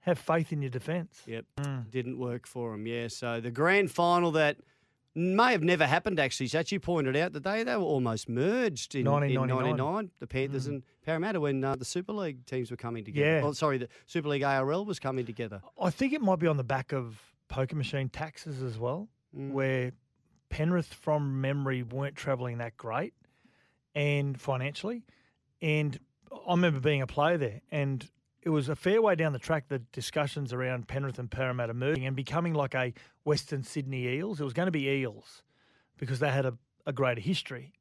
Have 0.00 0.18
faith 0.18 0.52
in 0.52 0.62
your 0.62 0.70
defence. 0.70 1.22
Yep, 1.26 1.44
didn't 1.90 2.18
work 2.18 2.46
for 2.46 2.72
him. 2.74 2.86
Yeah, 2.86 3.08
so 3.08 3.40
the 3.40 3.50
grand 3.50 3.90
final 3.90 4.30
that 4.32 4.56
may 5.14 5.52
have 5.52 5.62
never 5.62 5.86
happened. 5.86 6.18
Actually, 6.18 6.46
Sach, 6.46 6.72
you 6.72 6.80
pointed 6.80 7.16
out 7.16 7.32
that 7.34 7.44
they 7.44 7.62
they 7.64 7.76
were 7.76 7.82
almost 7.82 8.28
merged 8.28 8.94
in, 8.94 9.06
in 9.06 9.12
1999. 9.12 9.76
99, 9.76 10.10
the 10.18 10.26
Panthers 10.26 10.66
and 10.66 10.82
Parramatta 11.04 11.40
when 11.40 11.62
uh, 11.62 11.76
the 11.76 11.84
Super 11.84 12.12
League 12.12 12.46
teams 12.46 12.70
were 12.70 12.76
coming 12.78 13.04
together. 13.04 13.40
Yeah. 13.40 13.42
Oh, 13.44 13.52
sorry, 13.52 13.78
the 13.78 13.88
Super 14.06 14.28
League 14.28 14.42
ARL 14.42 14.84
was 14.84 14.98
coming 14.98 15.26
together. 15.26 15.60
I 15.80 15.90
think 15.90 16.12
it 16.12 16.22
might 16.22 16.38
be 16.38 16.46
on 16.46 16.56
the 16.56 16.64
back 16.64 16.92
of 16.92 17.20
poker 17.48 17.76
machine 17.76 18.08
taxes 18.08 18.62
as 18.62 18.78
well, 18.78 19.08
where 19.32 19.92
Penrith, 20.48 20.92
from 20.92 21.40
memory, 21.40 21.82
weren't 21.82 22.16
travelling 22.16 22.58
that 22.58 22.76
great 22.76 23.14
and 23.94 24.40
financially. 24.40 25.02
And 25.62 25.98
I 26.32 26.52
remember 26.52 26.80
being 26.80 27.02
a 27.02 27.06
player 27.06 27.38
there, 27.38 27.60
and 27.70 28.08
it 28.42 28.50
was 28.50 28.68
a 28.68 28.76
fair 28.76 29.02
way 29.02 29.14
down 29.14 29.32
the 29.32 29.38
track. 29.38 29.68
The 29.68 29.78
discussions 29.78 30.52
around 30.52 30.88
Penrith 30.88 31.18
and 31.18 31.30
Parramatta 31.30 31.74
merging 31.74 32.06
and 32.06 32.16
becoming 32.16 32.54
like 32.54 32.74
a 32.74 32.92
Western 33.24 33.62
Sydney 33.62 34.06
Eels. 34.08 34.40
It 34.40 34.44
was 34.44 34.52
going 34.52 34.66
to 34.66 34.72
be 34.72 34.88
Eels 34.88 35.42
because 35.98 36.18
they 36.20 36.30
had 36.30 36.46
a, 36.46 36.56
a 36.86 36.92
greater 36.92 37.20
history, 37.20 37.72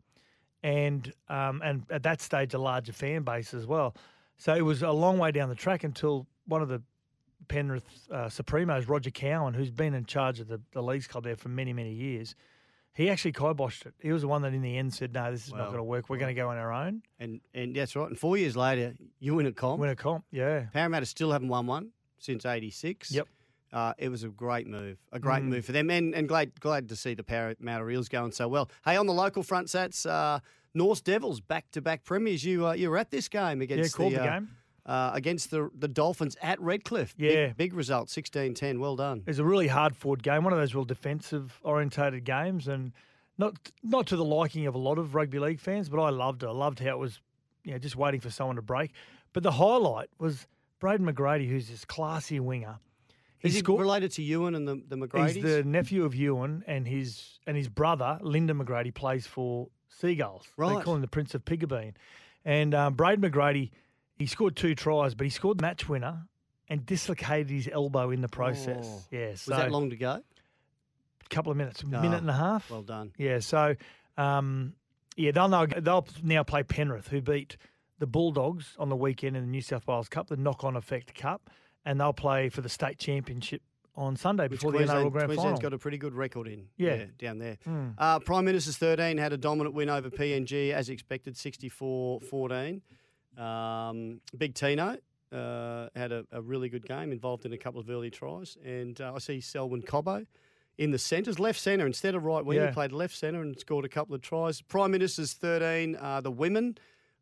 and 0.62 1.14
um, 1.30 1.62
and 1.64 1.86
at 1.90 2.04
that 2.04 2.22
stage 2.22 2.54
a 2.54 2.60
larger 2.60 2.94
fan 2.94 3.24
base 3.24 3.54
as 3.54 3.66
well. 3.66 3.96
So 4.38 4.54
it 4.56 4.62
was 4.62 4.84
a 4.84 4.92
long 4.92 5.18
way 5.18 5.32
down 5.32 5.50
the 5.50 5.56
track 5.56 5.84
until 5.84 6.28
one 6.46 6.62
of 6.62 6.70
the 6.70 6.82
Penrith 7.50 7.84
uh, 8.10 8.28
Supremos, 8.28 8.88
Roger 8.88 9.12
Cowan, 9.12 9.54
who's 9.54 9.70
been 9.72 9.94
in 9.94 10.06
charge 10.06 10.40
of 10.40 10.48
the, 10.48 10.62
the 10.72 10.82
Leagues 10.82 11.08
Club 11.08 11.26
there 11.26 11.36
for 11.36 11.50
many, 11.50 11.74
many 11.74 11.92
years, 11.92 12.34
he 12.94 13.10
actually 13.10 13.34
kiboshed 13.34 13.86
it. 13.86 13.94
He 14.00 14.12
was 14.14 14.22
the 14.22 14.28
one 14.30 14.42
that 14.44 14.54
in 14.54 14.62
the 14.62 14.78
end 14.78 14.94
said, 14.94 15.14
no, 15.14 15.32
this 15.32 15.48
is 15.48 15.54
not 15.54 15.66
going 15.66 15.78
to 15.78 15.84
work. 15.84 16.10
We're 16.10 16.18
going 16.18 16.34
to 16.34 16.42
go 16.42 16.50
on 16.50 16.58
our 16.58 16.72
own. 16.72 17.02
And 17.20 17.42
and 17.54 17.76
that's 17.76 17.96
right. 17.96 18.08
And 18.08 18.18
four 18.18 18.38
years 18.38 18.56
later, 18.56 18.94
you 19.20 19.36
win 19.36 19.46
a 19.46 19.52
comp. 19.52 19.80
Win 19.82 19.90
a 19.90 19.96
comp. 19.96 20.24
Yeah. 20.32 20.66
Parramatta 20.74 21.06
still 21.06 21.32
haven't 21.32 21.50
won 21.50 21.66
one 21.68 21.90
since 22.18 22.46
'86. 22.46 23.12
Yep. 23.12 23.28
Uh, 23.72 23.94
it 24.00 24.10
was 24.10 24.24
a 24.24 24.30
great 24.30 24.66
move, 24.68 24.98
a 25.12 25.20
great 25.20 25.44
Mm. 25.44 25.50
move 25.50 25.66
for 25.66 25.74
them, 25.74 25.92
and, 25.92 26.16
and 26.16 26.28
glad 26.28 26.60
glad 26.60 26.90
to 26.90 26.96
see 26.96 27.14
the 27.14 27.24
Parramatta 27.24 27.88
Eels 27.88 28.10
going 28.10 28.32
so 28.32 28.48
well. 28.48 28.70
Hey, 28.84 28.98
on 28.98 29.06
the 29.06 29.14
local 29.14 29.44
front, 29.44 29.70
Satts, 29.70 30.08
uh, 30.08 30.40
North 30.74 31.04
Devils 31.04 31.40
back 31.40 31.70
to 31.72 31.82
back 31.82 32.04
premiers. 32.04 32.44
You 32.44 32.68
uh, 32.68 32.74
you 32.74 32.90
were 32.90 32.98
at 32.98 33.12
this 33.12 33.28
game 33.28 33.62
against 33.62 33.96
called 33.96 34.14
the 34.14 34.22
uh, 34.24 34.40
game. 34.40 34.50
Uh, 34.86 35.12
against 35.14 35.52
the 35.52 35.70
the 35.78 35.88
Dolphins 35.88 36.36
at 36.42 36.60
Redcliffe. 36.62 37.14
Yeah. 37.18 37.48
big, 37.48 37.58
big 37.58 37.74
result, 37.74 38.10
16-10. 38.10 38.80
Well 38.80 38.96
done. 38.96 39.20
It 39.20 39.28
was 39.28 39.40
a 39.40 39.44
really 39.46 39.68
hard 39.68 39.96
fought 39.96 40.22
game, 40.22 40.44
one 40.44 40.54
of 40.54 40.60
those 40.60 40.74
real 40.74 40.86
defensive 40.86 41.60
orientated 41.64 42.24
games, 42.24 42.68
and 42.68 42.92
not 43.38 43.56
not 43.84 44.08
to 44.08 44.16
the 44.16 44.26
liking 44.26 44.68
of 44.68 44.76
a 44.76 44.80
lot 44.80 44.98
of 44.98 45.16
rugby 45.16 45.40
league 45.40 45.60
fans, 45.60 45.90
but 45.90 46.02
I 46.02 46.10
loved 46.10 46.44
it. 46.44 46.48
I 46.48 46.52
loved 46.52 46.80
how 46.80 46.90
it 46.92 47.00
was, 47.00 47.20
you 47.64 47.72
know, 47.72 47.78
just 47.80 47.96
waiting 47.96 48.20
for 48.20 48.30
someone 48.30 48.56
to 48.56 48.62
break. 48.62 48.92
But 49.34 49.44
the 49.44 49.52
highlight 49.52 50.10
was 50.18 50.48
Braden 50.80 51.06
McGrady, 51.06 51.48
who's 51.48 51.70
this 51.70 51.86
classy 51.86 52.40
winger. 52.40 52.80
Is 53.42 53.54
he 53.54 53.60
scored- 53.60 53.80
related 53.82 54.12
to 54.14 54.24
Ewan 54.24 54.56
and 54.56 54.68
the 54.68 54.82
the 54.88 54.96
McGrady's? 54.98 55.36
He's 55.36 55.44
the 55.44 55.64
nephew 55.64 56.04
of 56.04 56.14
Ewan, 56.16 56.64
and 56.68 56.88
his 56.88 57.40
and 57.48 57.56
his 57.56 57.70
brother 57.70 58.18
Lyndon 58.22 58.60
McGrady 58.60 58.94
plays 58.94 59.26
for 59.28 59.70
Seagulls. 59.88 60.48
Right. 60.58 60.78
They 60.78 60.84
call 60.84 60.96
him 60.96 61.02
the 61.02 61.08
Prince 61.08 61.34
of 61.36 61.46
Pigabeen. 61.46 61.94
And 62.46 62.74
um, 62.74 62.94
Braden 62.96 63.22
McGrady, 63.22 63.72
he 64.20 64.26
scored 64.28 64.56
two 64.56 64.76
tries, 64.76 65.16
but 65.16 65.24
he 65.26 65.30
scored 65.32 65.58
the 65.58 65.62
match 65.64 65.90
winner 65.90 66.28
and 66.68 66.86
dislocated 66.86 67.50
his 67.50 67.68
elbow 67.72 68.12
in 68.12 68.22
the 68.22 68.28
process. 68.28 68.86
Oh. 68.88 69.02
Yeah, 69.10 69.32
Was 69.32 69.46
that 69.46 69.72
long 69.72 69.90
to 69.90 69.96
go? 69.96 70.22
a 71.26 71.36
couple 71.36 71.52
of 71.52 71.58
minutes, 71.58 71.84
Oh, 71.86 71.88
minute 72.02 72.22
and 72.22 72.30
a 72.30 72.34
half. 72.34 72.70
Well 72.70 72.82
done. 72.82 73.14
Yeah, 73.18 73.40
so 73.40 73.76
um, 74.18 74.74
yeah, 75.16 75.32
they'll 75.32 75.48
now, 75.48 75.66
they'll 75.66 76.08
now 76.24 76.44
play 76.44 76.64
Penrith, 76.64 77.08
who 77.08 77.22
beat 77.22 77.56
the 78.00 78.08
Bulldogs 78.08 78.76
on 78.80 78.90
the 78.90 78.96
weekend 78.96 79.36
in 79.38 79.44
the 79.44 79.50
New 79.50 79.62
South 79.62 79.86
Wales 79.88 80.10
Cup, 80.10 80.28
the 80.28 80.38
knock-on 80.38 80.76
effect 80.76 81.14
cup, 81.16 81.50
and 81.86 82.00
they'll 82.00 82.14
play 82.14 82.50
for 82.50 82.62
the 82.62 82.70
state 82.70 82.98
championship 82.98 83.62
on 83.96 84.16
Sunday 84.16 84.44
Which 84.44 84.60
before 84.62 84.72
the 84.72 84.78
Queensland, 84.80 85.08
NRL 85.08 85.12
Grand 85.12 85.28
Queensland's 85.28 85.60
Final. 85.60 85.70
got 85.72 85.74
a 85.76 85.78
pretty 85.78 85.98
good 85.98 86.14
record 86.14 86.48
in. 86.48 86.68
Yeah. 86.78 87.06
down 87.18 87.38
there. 87.38 87.58
Mm. 87.68 87.94
Uh, 87.98 88.20
Prime 88.20 88.46
Minister's 88.46 88.78
13 88.78 89.18
had 89.18 89.34
a 89.34 89.38
dominant 89.38 89.76
win 89.76 89.90
over 89.90 90.10
PNG 90.10 90.72
as 90.72 90.90
expected, 90.90 91.36
64 91.38 92.22
14. 92.22 92.82
Um, 93.38 94.22
Big 94.38 94.54
Tino 94.56 94.98
uh, 95.32 95.88
had 95.96 96.12
a, 96.12 96.26
a 96.32 96.42
really 96.42 96.70
good 96.70 96.86
game, 96.88 97.12
involved 97.12 97.46
in 97.46 97.54
a 97.54 97.58
couple 97.58 97.80
of 97.80 97.90
early 97.90 98.10
tries. 98.10 98.58
And 98.66 99.00
uh, 99.00 99.14
I 99.16 99.20
see 99.20 99.40
Selwyn 99.42 99.82
Cobbo 99.82 100.26
in 100.78 100.92
the 100.92 100.98
centres, 101.00 101.40
left 101.40 101.60
centre 101.60 101.86
instead 101.86 102.16
of 102.16 102.24
right 102.24 102.44
wing. 102.44 102.58
Yeah. 102.58 102.68
He 102.68 102.74
played 102.74 102.92
left 102.92 103.16
centre 103.16 103.42
and 103.42 103.58
scored 103.60 103.86
a 103.86 103.90
couple 103.90 104.16
of 104.16 104.22
tries. 104.22 104.62
Prime 104.62 104.92
Minister's 104.92 105.34
13. 105.34 105.96
Uh, 105.96 106.22
the 106.22 106.32
women 106.32 106.78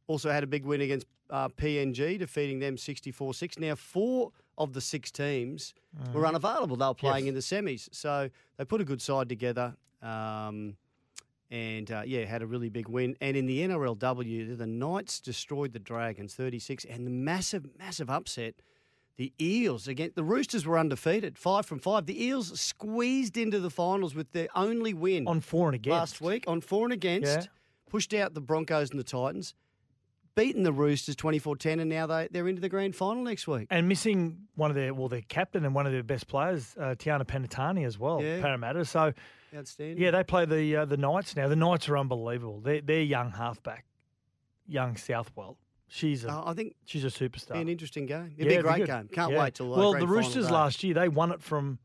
also 0.08 0.32
had 0.32 0.44
a 0.44 0.48
big 0.48 0.64
win 0.66 0.82
against 0.82 1.06
uh, 1.30 1.50
PNG, 1.50 2.18
defeating 2.18 2.60
them 2.60 2.78
64 2.78 3.34
6. 3.34 3.60
Now, 3.60 3.76
four 3.76 4.32
of 4.58 4.74
the 4.74 4.82
six 4.82 5.12
teams 5.12 5.74
were 6.14 6.26
unavailable. 6.26 6.78
They 6.78 6.86
were 6.86 6.94
playing 6.94 7.26
Mm. 7.26 7.36
Yes. 7.36 7.52
in 7.52 7.64
the 7.64 7.72
semis. 7.72 7.90
So 7.92 8.30
they 8.58 8.66
put 8.66 8.80
a 8.82 8.86
good 8.86 9.02
side 9.02 9.28
together. 9.30 9.76
Um, 10.02 10.78
and 11.50 11.90
uh, 11.92 12.04
yeah, 12.06 12.26
had 12.26 12.42
a 12.42 12.48
really 12.48 12.70
big 12.70 12.88
win. 12.90 13.16
And 13.22 13.38
in 13.38 13.46
the 13.46 13.60
NRLW, 13.62 14.58
the 14.58 14.68
Knights 14.68 15.20
destroyed 15.20 15.74
the 15.74 15.80
Dragons 15.80 16.34
36, 16.36 16.86
and 16.86 17.06
the 17.06 17.12
massive, 17.12 17.66
massive 17.78 18.10
upset. 18.10 18.56
The 19.18 19.34
Eels 19.42 19.88
again. 19.88 20.12
The 20.14 20.24
Roosters 20.24 20.66
were 20.68 20.78
undefeated, 20.78 21.40
five 21.40 21.66
from 21.66 21.80
five. 21.80 22.06
The 22.06 22.24
Eels 22.24 22.60
squeezed 22.60 23.36
into 23.36 23.60
the 23.60 23.72
finals 23.72 24.14
with 24.14 24.32
their 24.32 24.48
only 24.54 24.94
win 24.94 25.28
on 25.28 25.42
four 25.42 25.68
and 25.70 25.74
against. 25.76 25.92
last 25.98 26.22
week 26.22 26.44
on 26.46 26.62
four 26.62 26.84
and 26.86 26.94
against. 26.94 27.26
Yeah. 27.40 27.44
Pushed 27.90 28.14
out 28.14 28.36
the 28.36 28.42
Broncos 28.42 28.92
and 28.92 29.00
the 29.00 29.04
Titans, 29.04 29.56
beaten 30.36 30.62
the 30.62 30.72
Roosters 30.74 31.16
24-10, 31.16 31.80
and 31.82 31.90
now 31.90 32.06
they 32.06 32.28
they're 32.30 32.48
into 32.48 32.62
the 32.62 32.70
grand 32.70 32.96
final 32.96 33.24
next 33.24 33.48
week. 33.48 33.66
And 33.72 33.88
missing 33.88 34.38
one 34.54 34.70
of 34.70 34.76
their 34.76 34.94
well, 34.94 35.08
their 35.08 35.22
captain 35.22 35.66
and 35.66 35.74
one 35.74 35.88
of 35.88 35.94
their 35.94 36.04
best 36.04 36.28
players, 36.28 36.76
uh, 36.80 36.94
Tiana 36.96 37.24
Penitani 37.26 37.88
as 37.88 37.98
well, 37.98 38.22
Yeah. 38.22 38.40
Parramatta. 38.42 38.86
So 38.86 39.14
Outstanding. 39.58 39.98
yeah, 40.02 40.12
they 40.12 40.24
play 40.24 40.46
the 40.46 40.76
uh, 40.76 40.86
the 40.86 40.98
Knights 40.98 41.36
now. 41.36 41.48
The 41.48 41.56
Knights 41.56 41.90
are 41.90 41.98
unbelievable. 41.98 42.60
They're, 42.62 42.82
they're 42.82 43.02
young 43.02 43.32
halfback, 43.32 43.86
young 44.68 44.96
Southwell. 44.98 45.58
She's 45.90 46.26
a 46.26 46.30
Uh, 46.32 46.44
I 46.52 46.54
think 46.54 46.76
she's 46.86 47.04
a 47.06 47.08
superstar. 47.08 47.54
be 47.54 47.62
an 47.62 47.70
interesting 47.70 48.06
game. 48.06 48.34
It'd 48.38 48.52
Yeah, 48.52 48.58
be 48.58 48.60
a 48.60 48.62
great 48.62 48.78
good. 48.80 48.88
game. 48.88 49.08
Can't 49.12 49.32
Yeah. 49.32 49.44
wait 49.44 49.54
till 49.56 49.70
well, 49.70 49.94
the 49.94 50.06
Roosters 50.08 50.48
day. 50.48 50.54
last 50.54 50.84
year 50.84 50.94
they 50.94 51.08
won 51.10 51.32
it 51.32 51.42
from. 51.42 51.80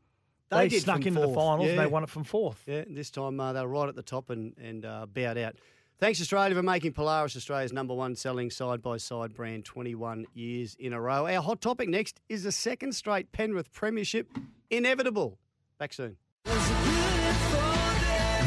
They 0.49 0.57
They, 0.57 0.67
did 0.67 0.83
snuck 0.83 0.97
from 0.97 1.07
into 1.07 1.19
the 1.21 1.25
fourth, 1.27 1.35
finals. 1.37 1.69
and. 1.69 1.79
They 1.79 1.87
won 1.87 2.03
it 2.03 2.09
from 2.09 2.23
fourth. 2.25 2.61
Yeah, 2.67 2.83
this 2.87 3.09
time 3.09 3.39
uh, 3.39 3.53
they 3.53 3.61
were 3.61 3.67
right 3.69 3.89
at 3.89 3.95
the 3.95 4.03
top 4.03 4.29
and 4.29 4.53
and 4.57 4.85
uh, 4.85 5.05
bowed 5.07 5.37
out. 5.37 5.55
Thanks 5.99 6.19
Australia 6.19 6.53
for 6.53 6.63
making 6.63 6.91
Polaris 6.93 7.35
Australia's 7.37 7.71
number 7.71 7.93
one 7.93 8.15
selling 8.15 8.49
side 8.49 8.81
by 8.81 8.97
side 8.97 9.33
brand 9.33 9.63
21 9.63 10.25
years 10.33 10.75
in 10.77 10.91
a 10.91 10.99
row. 10.99 11.25
Our 11.27 11.41
hot 11.41 11.61
topic 11.61 11.87
next 11.87 12.19
is 12.27 12.45
a 12.45 12.51
second 12.51 12.93
straight 12.93 13.31
Penrith 13.31 13.71
Premiership 13.71 14.27
inevitable. 14.69 15.39
Back 15.77 15.93
soon. 15.93 16.17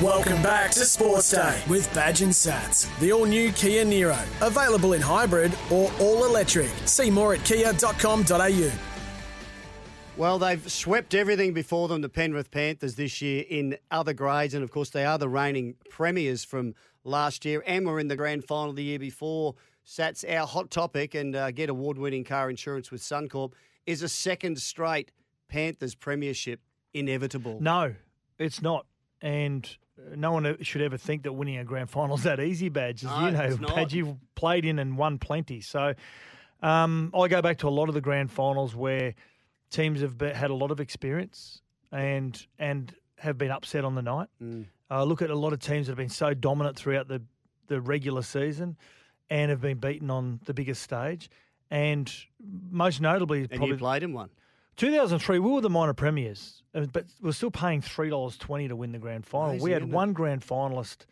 Welcome 0.03 0.43
back 0.43 0.73
to 0.73 0.81
Sports 0.81 1.31
Day 1.31 1.63
with 1.71 1.93
Badge 1.95 2.21
and 2.21 2.35
Satts. 2.35 2.87
The 3.01 3.13
all 3.13 3.25
new 3.25 3.51
Kia 3.53 3.83
Niro. 3.83 4.23
Available 4.47 4.93
in 4.93 5.01
hybrid 5.01 5.57
or 5.71 5.91
all 5.99 6.27
electric. 6.27 6.69
See 6.85 7.11
more 7.11 7.33
at 7.33 7.43
kia.com.au. 7.45 8.71
Well, 10.19 10.39
they've 10.39 10.71
swept 10.71 11.15
everything 11.15 11.55
before 11.55 11.89
them, 11.89 12.03
the 12.03 12.11
Penrith 12.11 12.51
Panthers, 12.51 12.97
this 12.97 13.23
year 13.23 13.47
in 13.49 13.79
other 13.91 14.13
grades. 14.13 14.53
And 14.53 14.63
of 14.63 14.71
course, 14.71 14.91
they 14.91 15.07
are 15.07 15.17
the 15.17 15.31
reigning 15.31 15.77
premiers 15.89 16.45
from 16.45 16.75
last 17.03 17.47
year 17.47 17.65
and 17.67 17.87
were 17.87 17.99
in 17.99 18.09
the 18.09 18.17
grand 18.17 18.45
final 18.45 18.75
the 18.75 18.85
year 18.85 18.99
before. 18.99 19.55
Satts, 19.83 20.25
our 20.25 20.47
hot 20.47 20.71
topic, 20.71 21.15
and 21.15 21.35
uh, 21.35 21.53
get 21.53 21.71
award 21.71 21.97
winning 21.97 22.25
car 22.25 22.51
insurance 22.51 22.91
with 22.91 23.01
Suncorp, 23.01 23.55
is 23.87 24.03
a 24.03 24.11
second 24.11 24.59
straight 24.61 25.11
Panthers 25.49 25.95
premiership 25.95 26.61
inevitable. 26.93 27.57
No, 27.63 27.95
it's 28.39 28.61
not. 28.61 28.85
And 29.23 29.67
no 30.15 30.33
one 30.33 30.57
should 30.63 30.83
ever 30.83 30.97
think 30.97 31.23
that 31.23 31.33
winning 31.33 31.59
a 31.59 31.65
grand 31.65 31.91
final 31.91 32.17
is 32.17 32.25
that 32.25 32.41
easy, 32.41 32.69
Badge. 32.69 33.05
As 33.05 33.11
No, 33.11 33.27
you 33.27 33.59
know. 33.59 33.75
Badge, 33.75 33.95
you've 33.95 34.17
played 34.35 34.65
in 34.65 34.79
and 34.79 34.97
won 34.97 35.19
plenty. 35.19 35.61
So 35.61 35.95
um, 36.63 37.13
I 37.15 37.29
go 37.29 37.43
back 37.43 37.59
to 37.59 37.69
a 37.69 37.71
lot 37.71 37.89
of 37.89 37.95
the 37.95 38.01
grand 38.01 38.31
finals 38.31 38.75
where 38.75 39.15
teams 39.71 40.01
have 40.01 40.19
be, 40.19 40.29
had 40.31 40.51
a 40.51 40.55
lot 40.55 40.71
of 40.71 40.81
experience 40.81 41.63
and 41.93 42.47
and 42.59 42.95
have 43.19 43.39
been 43.39 43.51
upset 43.51 43.85
on 43.85 43.95
the 43.95 44.03
night. 44.03 44.29
Mm. 44.43 44.67
Uh, 44.91 45.05
look 45.05 45.23
at 45.23 45.31
a 45.31 45.35
lot 45.35 45.53
of 45.53 45.59
teams 45.59 45.87
that 45.87 45.93
have 45.93 45.99
been 45.99 46.09
so 46.09 46.33
dominant 46.35 46.77
throughout 46.77 47.09
the, 47.09 47.23
the 47.67 47.81
regular 47.81 48.23
season 48.23 48.77
and 49.31 49.51
have 49.51 49.61
been 49.61 49.79
beaten 49.79 50.11
on 50.11 50.41
the 50.45 50.55
biggest 50.55 50.83
stage. 50.83 51.29
And 51.71 52.13
most 52.71 53.01
notably, 53.01 53.41
And 53.41 53.51
probably 53.51 53.71
you 53.71 53.77
played 53.77 54.03
in 54.05 54.13
one. 54.13 54.31
2003, 54.77 55.39
we 55.39 55.51
were 55.51 55.61
the 55.61 55.71
minor 55.71 55.95
premiers, 55.95 56.63
uh, 56.75 56.87
but 56.93 57.07
we 57.21 57.31
are 57.31 57.33
still 57.33 57.51
paying 57.51 57.81
three 57.81 58.11
dollars 58.11 58.37
twenty 58.37 58.69
to 58.69 58.77
win 58.77 58.93
the 58.93 58.99
grand 58.99 59.27
final. 59.27 59.51
Amazing, 59.51 59.65
we 59.65 59.71
had 59.73 59.91
one 59.91 60.13
grand 60.13 60.43
finalist, 60.43 61.07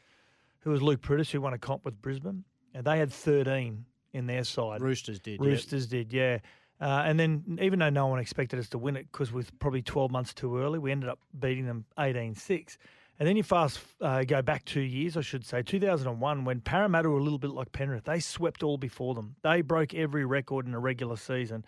who 0.61 0.71
was 0.71 0.83
Luke 0.83 1.01
Priddis, 1.01 1.31
who 1.31 1.41
won 1.41 1.55
a 1.55 1.59
comp 1.59 1.85
with 1.85 2.01
Brisbane, 2.01 2.45
and 2.75 2.85
they 2.85 2.99
had 2.99 3.13
thirteen 3.13 3.87
in 4.13 4.27
their 4.27 4.45
side. 4.45 4.81
Roosters 4.81 5.19
did. 5.19 5.41
yep. 5.41 5.41
Roosters 5.41 5.87
did, 5.87 6.13
yeah. 6.13 6.39
Uh, 6.81 7.03
and 7.07 7.19
then, 7.19 7.59
even 7.61 7.79
though 7.79 7.91
no 7.91 8.07
one 8.07 8.19
expected 8.19 8.59
us 8.59 8.69
to 8.69 8.79
win 8.79 8.97
it 8.97 9.07
because 9.11 9.33
we're 9.33 9.45
probably 9.59 9.83
12 9.83 10.11
months 10.11 10.35
too 10.35 10.59
early, 10.59 10.79
we 10.79 10.91
ended 10.91 11.09
up 11.09 11.19
beating 11.39 11.67
them 11.67 11.85
18 11.99 12.35
6. 12.35 12.79
And 13.19 13.29
then 13.29 13.37
you 13.37 13.45
fast 13.45 13.79
uh, 14.01 14.25
go 14.25 14.43
back 14.43 14.65
two 14.65 14.81
years, 14.81 15.17
I 15.17 15.21
should 15.21 15.47
say, 15.47 15.63
2001, 15.63 16.45
when 16.45 16.61
Parramatta 16.61 17.09
were 17.09 17.19
a 17.19 17.23
little 17.23 17.39
bit 17.39 17.51
like 17.51 17.71
Penrith. 17.71 18.05
They 18.05 18.19
swept 18.19 18.65
all 18.65 18.77
before 18.77 19.15
them. 19.15 19.37
They 19.43 19.61
broke 19.61 19.95
every 19.95 20.25
record 20.25 20.67
in 20.67 20.75
a 20.75 20.81
regular 20.81 21.17
season. 21.17 21.65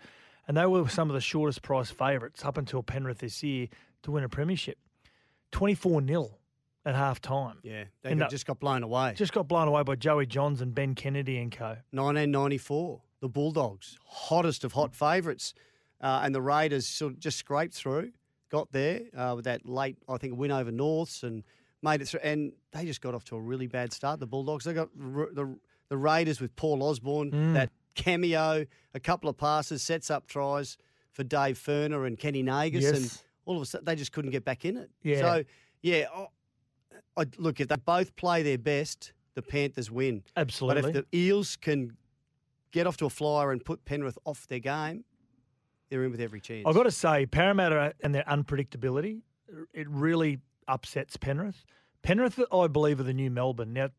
And 0.47 0.55
they 0.55 0.65
were 0.65 0.87
some 0.87 1.09
of 1.09 1.13
the 1.13 1.21
shortest 1.21 1.61
price 1.61 1.91
favourites 1.91 2.45
up 2.45 2.57
until 2.57 2.81
Penrith 2.83 3.17
this 3.19 3.43
year 3.43 3.67
to 4.03 4.11
win 4.11 4.23
a 4.23 4.29
premiership. 4.29 4.77
24 5.51 6.05
0 6.05 6.29
at 6.85 6.95
half 6.95 7.19
time. 7.21 7.57
Yeah, 7.63 7.85
they 8.01 8.11
And, 8.11 8.19
got- 8.19 8.29
just 8.29 8.45
got 8.45 8.59
blown 8.59 8.83
away. 8.83 9.13
Just 9.15 9.33
got 9.33 9.47
blown 9.47 9.67
away 9.67 9.83
by 9.83 9.95
Joey 9.95 10.25
Johns 10.25 10.61
and 10.61 10.73
Ben 10.73 10.95
Kennedy 10.95 11.37
and 11.37 11.51
co. 11.51 11.77
1994, 11.91 13.01
the 13.19 13.27
Bulldogs, 13.29 13.97
hottest 14.05 14.63
of 14.63 14.73
hot 14.73 14.95
favourites, 14.95 15.53
uh, 16.01 16.21
and 16.23 16.33
the 16.33 16.41
Raiders 16.41 16.87
sort 16.87 17.13
of 17.13 17.19
just 17.19 17.37
scraped 17.37 17.73
through, 17.73 18.11
got 18.49 18.71
there 18.71 19.01
uh, 19.15 19.33
with 19.35 19.45
that 19.45 19.65
late, 19.67 19.97
I 20.07 20.17
think, 20.17 20.37
win 20.37 20.51
over 20.51 20.71
Norths 20.71 21.23
and 21.23 21.43
made 21.81 22.01
it 22.01 22.07
through. 22.07 22.21
And 22.23 22.53
they 22.71 22.85
just 22.85 23.01
got 23.01 23.13
off 23.15 23.23
to 23.25 23.35
a 23.35 23.41
really 23.41 23.67
bad 23.67 23.91
start. 23.93 24.19
The 24.19 24.27
Bulldogs, 24.27 24.65
they 24.65 24.73
got 24.73 24.89
r- 24.99 25.29
the 25.33 25.57
the 25.89 25.97
Raiders 25.97 26.41
with 26.41 26.53
Paul 26.57 26.83
Osborne, 26.83 27.31
Mm. 27.31 27.53
that 27.53 27.71
cameo, 27.97 28.65
a 28.93 28.99
couple 28.99 29.29
of 29.29 29.37
passes, 29.37 29.81
sets 29.81 30.09
up 30.09 30.27
tries 30.27 30.77
for 31.11 31.23
Dave 31.23 31.57
Furner 31.57 32.07
and 32.07 32.17
Kenny 32.17 32.43
Nagas, 32.43 32.85
and 32.85 33.21
all 33.45 33.57
of 33.57 33.63
a 33.63 33.65
sudden 33.65 33.85
they 33.85 33.95
just 33.95 34.13
couldn't 34.13 34.31
get 34.31 34.45
back 34.45 34.63
in 34.63 34.77
it. 34.77 34.89
Yeah. 35.03 35.19
So 35.19 35.43
yeah, 35.81 36.05
I, 36.15 37.21
I, 37.21 37.25
look 37.37 37.59
if 37.59 37.67
they 37.67 37.75
both 37.75 38.15
play 38.15 38.43
their 38.43 38.57
best, 38.57 39.13
the 39.33 39.41
Panthers 39.41 39.91
win. 39.91 40.23
Absolutely. 40.37 40.81
But 40.81 40.87
if 40.89 41.05
the 41.11 41.17
Eels 41.17 41.55
can 41.57 41.97
get 42.71 42.87
off 42.87 42.97
to 42.97 43.05
a 43.05 43.09
flyer 43.09 43.51
and 43.51 43.63
put 43.63 43.83
Penrith 43.85 44.17
off 44.25 44.47
their 44.47 44.59
game, 44.59 45.03
they're 45.89 46.03
in 46.03 46.11
with 46.11 46.21
every 46.21 46.41
chance. 46.41 46.65
I've 46.67 46.75
got 46.75 46.83
to 46.83 46.91
say, 46.91 47.25
Parramatta 47.25 47.93
and 48.01 48.13
their 48.13 48.23
unpredictability, 48.23 49.21
it 49.73 49.87
really 49.89 50.39
upsets 50.67 51.17
Penrith. 51.17 51.63
Penrith, 52.03 52.39
I 52.51 52.67
believe, 52.67 52.99
are 52.99 53.03
the 53.03 53.13
new 53.13 53.31
Melbourne. 53.31 53.73
Now, 53.73 53.89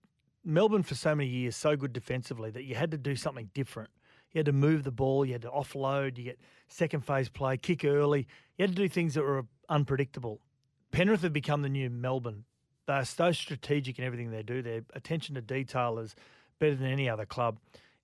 Melbourne 0.49 0.83
for 0.83 0.95
so 0.95 1.15
many 1.15 1.29
years, 1.29 1.55
so 1.55 1.77
good 1.77 1.93
defensively 1.93 2.51
that 2.51 2.65
you 2.65 2.75
had 2.75 2.91
to 2.91 2.99
do 2.99 3.15
something 3.15 3.51
different. 3.55 3.91
You 4.33 4.41
had 4.41 4.47
to 4.47 4.53
move 4.53 4.85
the 4.85 4.91
ball, 4.91 5.25
you 5.25 5.33
had 5.33 5.43
to 5.43 5.51
offload, 5.51 6.19
you 6.19 6.25
get 6.25 6.41
second 6.69 7.05
phase 7.05 7.29
play, 7.29 7.57
kick 7.57 7.85
early. 7.85 8.27
You 8.57 8.65
had 8.65 8.71
to 8.71 8.83
do 8.83 8.89
things 8.89 9.15
that 9.15 9.23
were 9.23 9.45
unpredictable. 9.69 10.41
Penrith 10.91 11.23
have 11.23 11.33
become 11.33 11.63
the 11.63 11.69
new 11.69 11.91
Melbourne. 11.91 12.45
They 12.87 12.95
are 12.95 13.05
so 13.05 13.33
strategic 13.33 13.99
in 13.99 14.05
everything 14.05 14.31
they 14.31 14.43
do. 14.43 14.63
Their 14.63 14.83
attention 14.95 15.35
to 15.35 15.43
detail 15.43 15.99
is 15.99 16.17
better 16.59 16.75
than 16.75 16.91
any 16.91 17.09
other 17.09 17.27
club. 17.27 17.59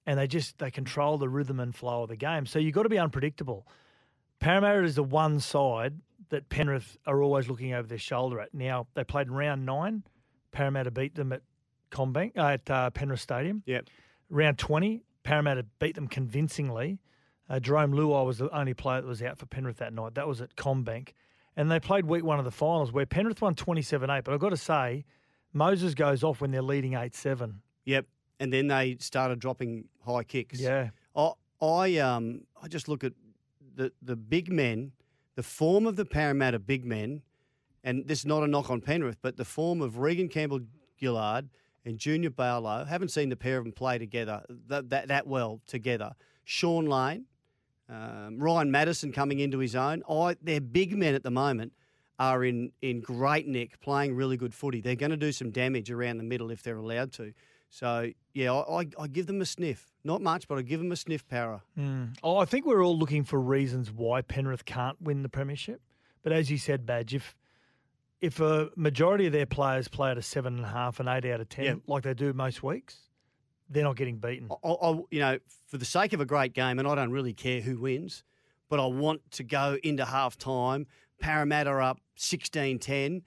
And 0.07 0.19
they 0.19 0.27
just 0.27 0.59
they 0.59 0.71
control 0.71 1.17
the 1.17 1.31
rhythm 1.31 1.61
and 1.61 1.75
flow 1.75 2.03
of 2.03 2.11
the 2.11 2.17
game. 2.17 2.45
So 2.45 2.59
you've 2.59 2.75
got 2.75 2.83
to 2.83 2.91
be 2.91 2.99
unpredictable. 2.99 3.67
Parramatta 4.39 4.85
is 4.85 4.97
the 4.97 5.03
one 5.03 5.41
side 5.41 5.95
that 6.29 6.51
Penrith 6.51 6.99
are 7.07 7.23
always 7.23 7.49
looking 7.49 7.73
over 7.73 7.89
their 7.89 7.97
shoulder 7.97 8.41
at. 8.41 8.53
Now 8.53 8.87
they 8.93 9.05
played 9.05 9.29
in 9.29 9.33
round 9.33 9.65
nine. 9.65 10.03
Parramatta 10.53 10.91
beat 10.91 11.15
them 11.15 11.33
at 11.33 11.41
CommBank 11.95 12.37
at 12.37 12.71
uh, 12.71 12.91
Penrith 12.91 13.21
Stadium. 13.21 13.63
Yep. 13.67 13.89
Round 14.31 14.59
twenty, 14.59 15.03
Parramatta 15.23 15.65
beat 15.79 15.95
them 15.95 16.09
convincingly. 16.09 16.99
Uh, 17.49 17.61
Jarome 17.61 17.95
Luai 17.95 18.25
was 18.25 18.39
the 18.39 18.51
only 18.57 18.75
player 18.75 19.01
that 19.01 19.07
was 19.07 19.23
out 19.23 19.39
for 19.39 19.47
Penrith 19.47 19.77
that 19.79 19.93
night. 19.93 20.15
That 20.15 20.27
was 20.27 20.41
at 20.41 20.57
CommBank, 20.57 21.11
and 21.57 21.71
they 21.71 21.79
played 21.79 22.07
week 22.07 22.25
one 22.25 22.39
of 22.39 22.45
the 22.45 22.51
finals 22.51 22.91
where 22.91 23.05
Penrith 23.05 23.43
won 23.43 23.55
27-8. 23.55 24.25
But 24.25 24.33
I've 24.33 24.41
got 24.41 24.49
to 24.51 24.57
say, 24.57 25.05
Moses 25.53 25.95
goes 25.95 26.25
off 26.25 26.41
when 26.41 26.51
they're 26.51 26.63
leading 26.63 26.95
eight 26.95 27.15
seven. 27.15 27.61
Yep. 27.85 28.07
And 28.41 28.53
then 28.53 28.67
they 28.67 28.97
started 28.99 29.39
dropping 29.39 29.85
high 30.05 30.25
kicks. 30.25 30.61
Yeah. 30.61 30.91
I, 31.15 31.33
I 31.63 31.97
um 31.99 32.43
I 32.61 32.69
just 32.69 32.89
look 32.89 33.05
at 33.05 33.13
the 33.77 33.93
the 34.03 34.17
big 34.17 34.51
men, 34.51 34.93
the 35.37 35.43
form 35.43 35.87
of 35.87 35.97
the 35.97 36.05
Parramatta 36.05 36.59
big 36.59 36.85
men, 36.85 37.23
and 37.85 38.07
this 38.07 38.21
is 38.21 38.27
not 38.27 38.43
a 38.43 38.47
knock 38.49 38.71
on 38.71 38.81
Penrith, 38.81 39.19
but 39.23 39.37
the 39.37 39.45
form 39.45 39.81
of 39.81 39.99
Reagan 39.99 40.29
Campbell 40.29 40.61
Gillard 40.99 41.49
and 41.85 41.99
Junior 41.99 42.31
Paulo. 42.31 42.85
Haven't 42.85 43.11
seen 43.11 43.29
the 43.29 43.37
pair 43.37 43.59
of 43.59 43.65
them 43.65 43.73
play 43.73 43.99
together 43.99 44.43
that 44.69 44.91
that, 44.91 45.09
that 45.09 45.27
well 45.27 45.61
together. 45.67 46.15
Shaun 46.45 46.87
Lane, 46.87 47.25
um, 47.89 48.39
Ryan 48.39 48.71
Matterson 48.71 49.13
coming 49.13 49.41
into 49.41 49.59
his 49.59 49.75
own. 49.75 50.03
I 50.09 50.37
their 50.43 50.61
big 50.61 50.97
men 50.97 51.15
at 51.15 51.23
the 51.23 51.31
moment 51.31 51.73
are 52.19 52.45
in 52.45 52.73
in 52.81 53.01
great 53.01 53.47
nick, 53.47 53.81
playing 53.81 54.15
really 54.15 54.37
good 54.37 54.55
footy. 54.55 54.81
They're 54.81 54.95
going 54.95 55.11
to 55.11 55.17
do 55.17 55.33
some 55.33 55.51
damage 55.51 55.91
around 55.91 56.19
the 56.19 56.25
middle 56.25 56.51
if 56.51 56.63
they're 56.63 56.77
allowed 56.77 57.13
to. 57.15 57.33
So 57.71 58.11
yeah, 58.33 58.53
I, 58.53 58.81
I, 58.81 58.87
I 59.01 59.07
give 59.09 59.27
them 59.27 59.41
a 59.41 59.47
sniff. 59.47 59.93
Not 60.05 60.23
much, 60.23 60.47
but 60.47 60.59
I 60.59 60.63
give 60.63 60.81
them 60.81 60.93
a 60.93 60.97
sniff. 60.97 61.27
Para. 61.27 61.63
Mm. 61.79 62.17
Oh, 62.23 62.37
I 62.39 62.45
think 62.45 62.67
we're 62.67 62.85
all 62.85 62.99
looking 62.99 63.25
for 63.25 63.41
reasons 63.41 63.91
why 63.91 64.23
Penrith 64.23 64.65
can't 64.65 65.01
win 65.01 65.23
the 65.23 65.29
premiership. 65.29 65.81
But 66.23 66.33
as 66.33 66.51
you 66.51 66.57
said, 66.57 66.87
Badge, 66.87 67.15
if 67.15 67.35
if 68.21 68.41
a 68.41 68.71
majority 68.77 69.27
of 69.27 69.33
their 69.33 69.47
players 69.47 69.89
play 69.89 70.11
at 70.11 70.19
a 70.19 70.23
seven 70.23 70.57
and 70.57 70.65
a 70.65 70.69
half 70.69 71.01
and 71.01 71.09
eight 71.09 71.25
out 71.27 71.41
of 71.41 71.49
ten, 71.49 71.65
Yeah. 71.65 71.75
like 71.87 72.03
they 72.05 72.15
do 72.15 72.33
most 72.33 72.63
weeks, 72.63 72.99
they're 73.69 73.85
not 73.85 73.97
getting 73.97 74.19
beaten. 74.19 74.49
I, 74.65 74.69
I, 74.69 75.01
you 75.11 75.21
know, 75.21 75.39
for 75.67 75.79
the 75.79 75.85
sake 75.85 76.13
of 76.13 76.21
a 76.21 76.27
great 76.27 76.53
game, 76.53 76.79
and 76.79 76.87
I 76.87 76.95
don't 76.95 77.11
really 77.11 77.33
care 77.35 77.61
who 77.61 77.81
wins, 77.81 78.23
but 78.69 78.81
I 78.81 78.87
want 78.87 79.31
to 79.33 79.45
go 79.45 79.79
into 79.83 80.05
half 80.05 80.39
time, 80.39 80.87
Parramatta 81.21 81.71
up 81.71 82.01
16 82.17 82.79
10, 82.79 83.23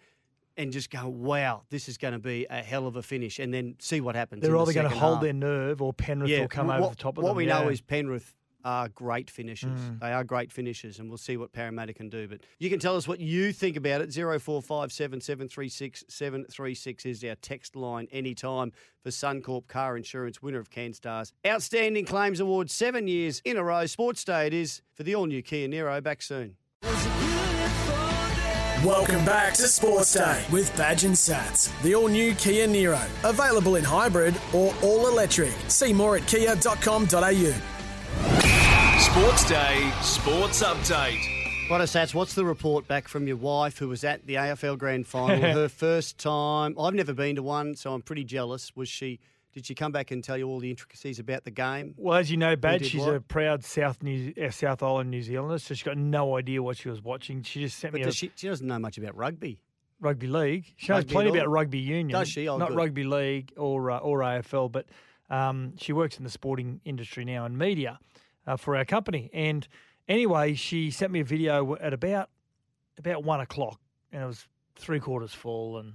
and 0.58 0.72
just 0.72 0.90
go, 0.90 1.08
wow, 1.08 1.64
this 1.70 1.88
is 1.88 1.98
going 1.98 2.14
to 2.14 2.20
be 2.20 2.48
a 2.50 2.64
hell 2.64 2.88
of 2.88 2.96
a 2.96 3.04
finish, 3.04 3.40
and 3.40 3.54
then 3.54 3.76
see 3.80 4.02
what 4.02 4.16
happens. 4.16 4.42
They're 4.42 4.52
in 4.52 4.58
the 4.58 4.62
either 4.64 4.74
going 4.74 4.90
to 4.90 4.98
hold 4.98 5.16
half. 5.16 5.24
their 5.24 5.34
nerve 5.34 5.82
or 5.82 5.94
Penrith 5.94 6.40
will 6.40 6.48
come 6.48 6.68
what, 6.68 6.80
over 6.80 6.90
the 6.90 6.96
top 6.96 7.18
of 7.18 7.24
what 7.24 7.30
them. 7.30 7.36
What 7.36 7.38
we 7.38 7.48
yeah. 7.48 7.60
know 7.62 7.70
is 7.70 7.82
Penrith 7.82 8.36
are 8.68 8.90
great 8.90 9.30
finishers. 9.30 9.80
Mm. 9.80 10.02
They 10.02 10.12
are 10.12 10.26
great 10.26 10.52
finishers, 10.52 11.00
and 11.00 11.08
we'll 11.08 11.18
see 11.18 11.38
what 11.38 11.54
Parramatta 11.54 11.94
can 11.94 12.10
do. 12.10 12.28
But 12.28 12.42
you 12.60 12.70
can 12.70 12.80
tell 12.80 12.98
us 12.98 13.08
what 13.08 13.22
you 13.22 13.54
think 13.54 13.78
about 13.78 14.02
it. 14.02 14.14
0457 14.14 15.22
736 15.22 16.04
736 16.10 17.06
is 17.06 17.24
our 17.24 17.36
text 17.36 17.78
line 17.78 18.10
anytime 18.12 18.74
for 19.02 19.10
Suncorp 19.10 19.70
Car 19.70 19.96
Insurance, 19.96 20.42
winner 20.42 20.60
of 20.60 20.70
CanStars. 20.70 21.32
Outstanding 21.48 22.06
Claims 22.06 22.42
Award, 22.42 22.70
seven 22.70 23.08
years 23.08 23.42
in 23.46 23.56
a 23.56 23.64
row. 23.64 23.86
Sports 23.86 24.26
Day 24.26 24.48
it 24.48 24.54
is 24.54 24.82
for 24.94 25.04
the 25.04 25.16
all 25.16 25.28
new 25.28 25.42
Kia 25.42 25.70
Niro. 25.70 26.04
Back 26.04 26.22
soon. 26.22 26.58
Welcome 28.84 29.26
back 29.26 29.54
to 29.56 29.64
Sports 29.64 30.14
Day 30.14 30.46
with 30.52 30.76
Badge 30.76 31.06
and 31.06 31.18
Satts. 31.18 31.72
The 31.84 31.96
all 31.96 32.10
new 32.10 32.36
Kia 32.36 32.68
Niro. 32.68 33.02
Available 33.24 33.78
in 33.78 33.86
hybrid 33.86 34.36
or 34.54 34.76
all 34.84 35.08
electric. 35.08 35.54
See 35.70 35.94
more 35.94 36.18
at 36.18 36.28
kia.com.au. 36.28 37.77
Sports 39.12 39.48
Day 39.50 39.92
Sports 40.02 40.64
Update. 40.64 41.70
What 41.70 41.86
Satts, 41.88 42.14
what's 42.14 42.34
the 42.34 42.46
report 42.46 42.88
back 42.88 43.08
from 43.08 43.28
your 43.28 43.36
wife 43.38 43.78
who 43.78 43.88
was 43.90 44.04
at 44.04 44.26
the 44.28 44.36
AFL 44.36 44.78
Grand 44.78 45.08
Final, 45.08 45.42
her 45.54 45.70
first 45.70 46.18
time? 46.18 46.76
I've 46.80 46.94
never 46.94 47.14
been 47.14 47.36
to 47.38 47.44
one, 47.44 47.76
so 47.76 47.94
I'm 47.94 48.02
pretty 48.02 48.24
jealous. 48.24 48.76
Was 48.76 48.90
she? 48.90 49.20
Did 49.54 49.66
she 49.66 49.76
come 49.76 49.92
back 49.92 50.12
and 50.12 50.24
tell 50.24 50.38
you 50.38 50.48
all 50.48 50.60
the 50.60 50.70
intricacies 50.70 51.20
about 51.20 51.44
the 51.46 51.52
game? 51.52 51.94
Well, 51.98 52.18
as 52.18 52.30
you 52.30 52.38
know, 52.38 52.56
Badge, 52.56 52.82
did 52.82 52.92
she's 52.92 53.02
what? 53.02 53.16
a 53.16 53.22
proud 53.22 53.64
South 53.64 54.04
New 54.04 54.34
uh, 54.42 54.50
South 54.52 54.84
Island 54.84 55.10
New 55.10 55.22
Zealander, 55.22 55.58
so 55.60 55.74
she's 55.74 55.84
got 55.84 55.98
no 55.98 56.38
idea 56.38 56.62
what 56.62 56.78
she 56.78 56.90
was 56.90 57.02
watching. 57.02 57.42
She 57.44 57.62
just 57.62 57.80
sent 57.80 57.94
But 57.94 58.02
me 58.02 58.08
a 58.08 58.12
she, 58.12 58.32
she 58.36 58.48
doesn't 58.48 58.68
know 58.68 58.80
much 58.80 58.98
about 58.98 59.16
rugby. 59.18 59.62
rugby 60.00 60.28
league. 60.28 60.66
She 60.78 60.92
knows 60.92 61.00
Rugby 61.04 61.14
plenty 61.14 61.30
about 61.32 61.50
rugby 61.50 61.80
union. 61.80 62.10
Does 62.20 62.30
she? 62.30 62.48
Oh, 62.48 62.58
Not 62.58 62.70
good. 62.70 62.78
rugby 62.78 63.04
league 63.04 63.52
or 63.58 63.90
uh, 63.92 63.98
or 64.00 64.20
AFL, 64.20 64.72
but 64.72 64.86
um, 65.30 65.74
she 65.78 65.92
works 65.94 66.18
in 66.18 66.24
the 66.24 66.30
sporting 66.30 66.82
industry 66.86 67.26
now 67.26 67.46
in 67.46 67.58
media 67.58 68.00
uh, 68.48 68.58
for 68.58 68.76
our 68.76 68.86
company. 68.86 69.30
And 69.34 69.68
anyway, 70.08 70.56
she 70.56 70.90
sent 70.90 71.12
me 71.12 71.20
a 71.20 71.24
video 71.24 71.76
at 71.76 71.94
about 71.94 72.30
about 72.98 73.24
one 73.24 73.40
o'clock, 73.42 73.80
and 74.12 74.24
it 74.24 74.26
was 74.26 74.48
three 74.76 75.00
quarters 75.00 75.34
full, 75.34 75.78
and 75.78 75.94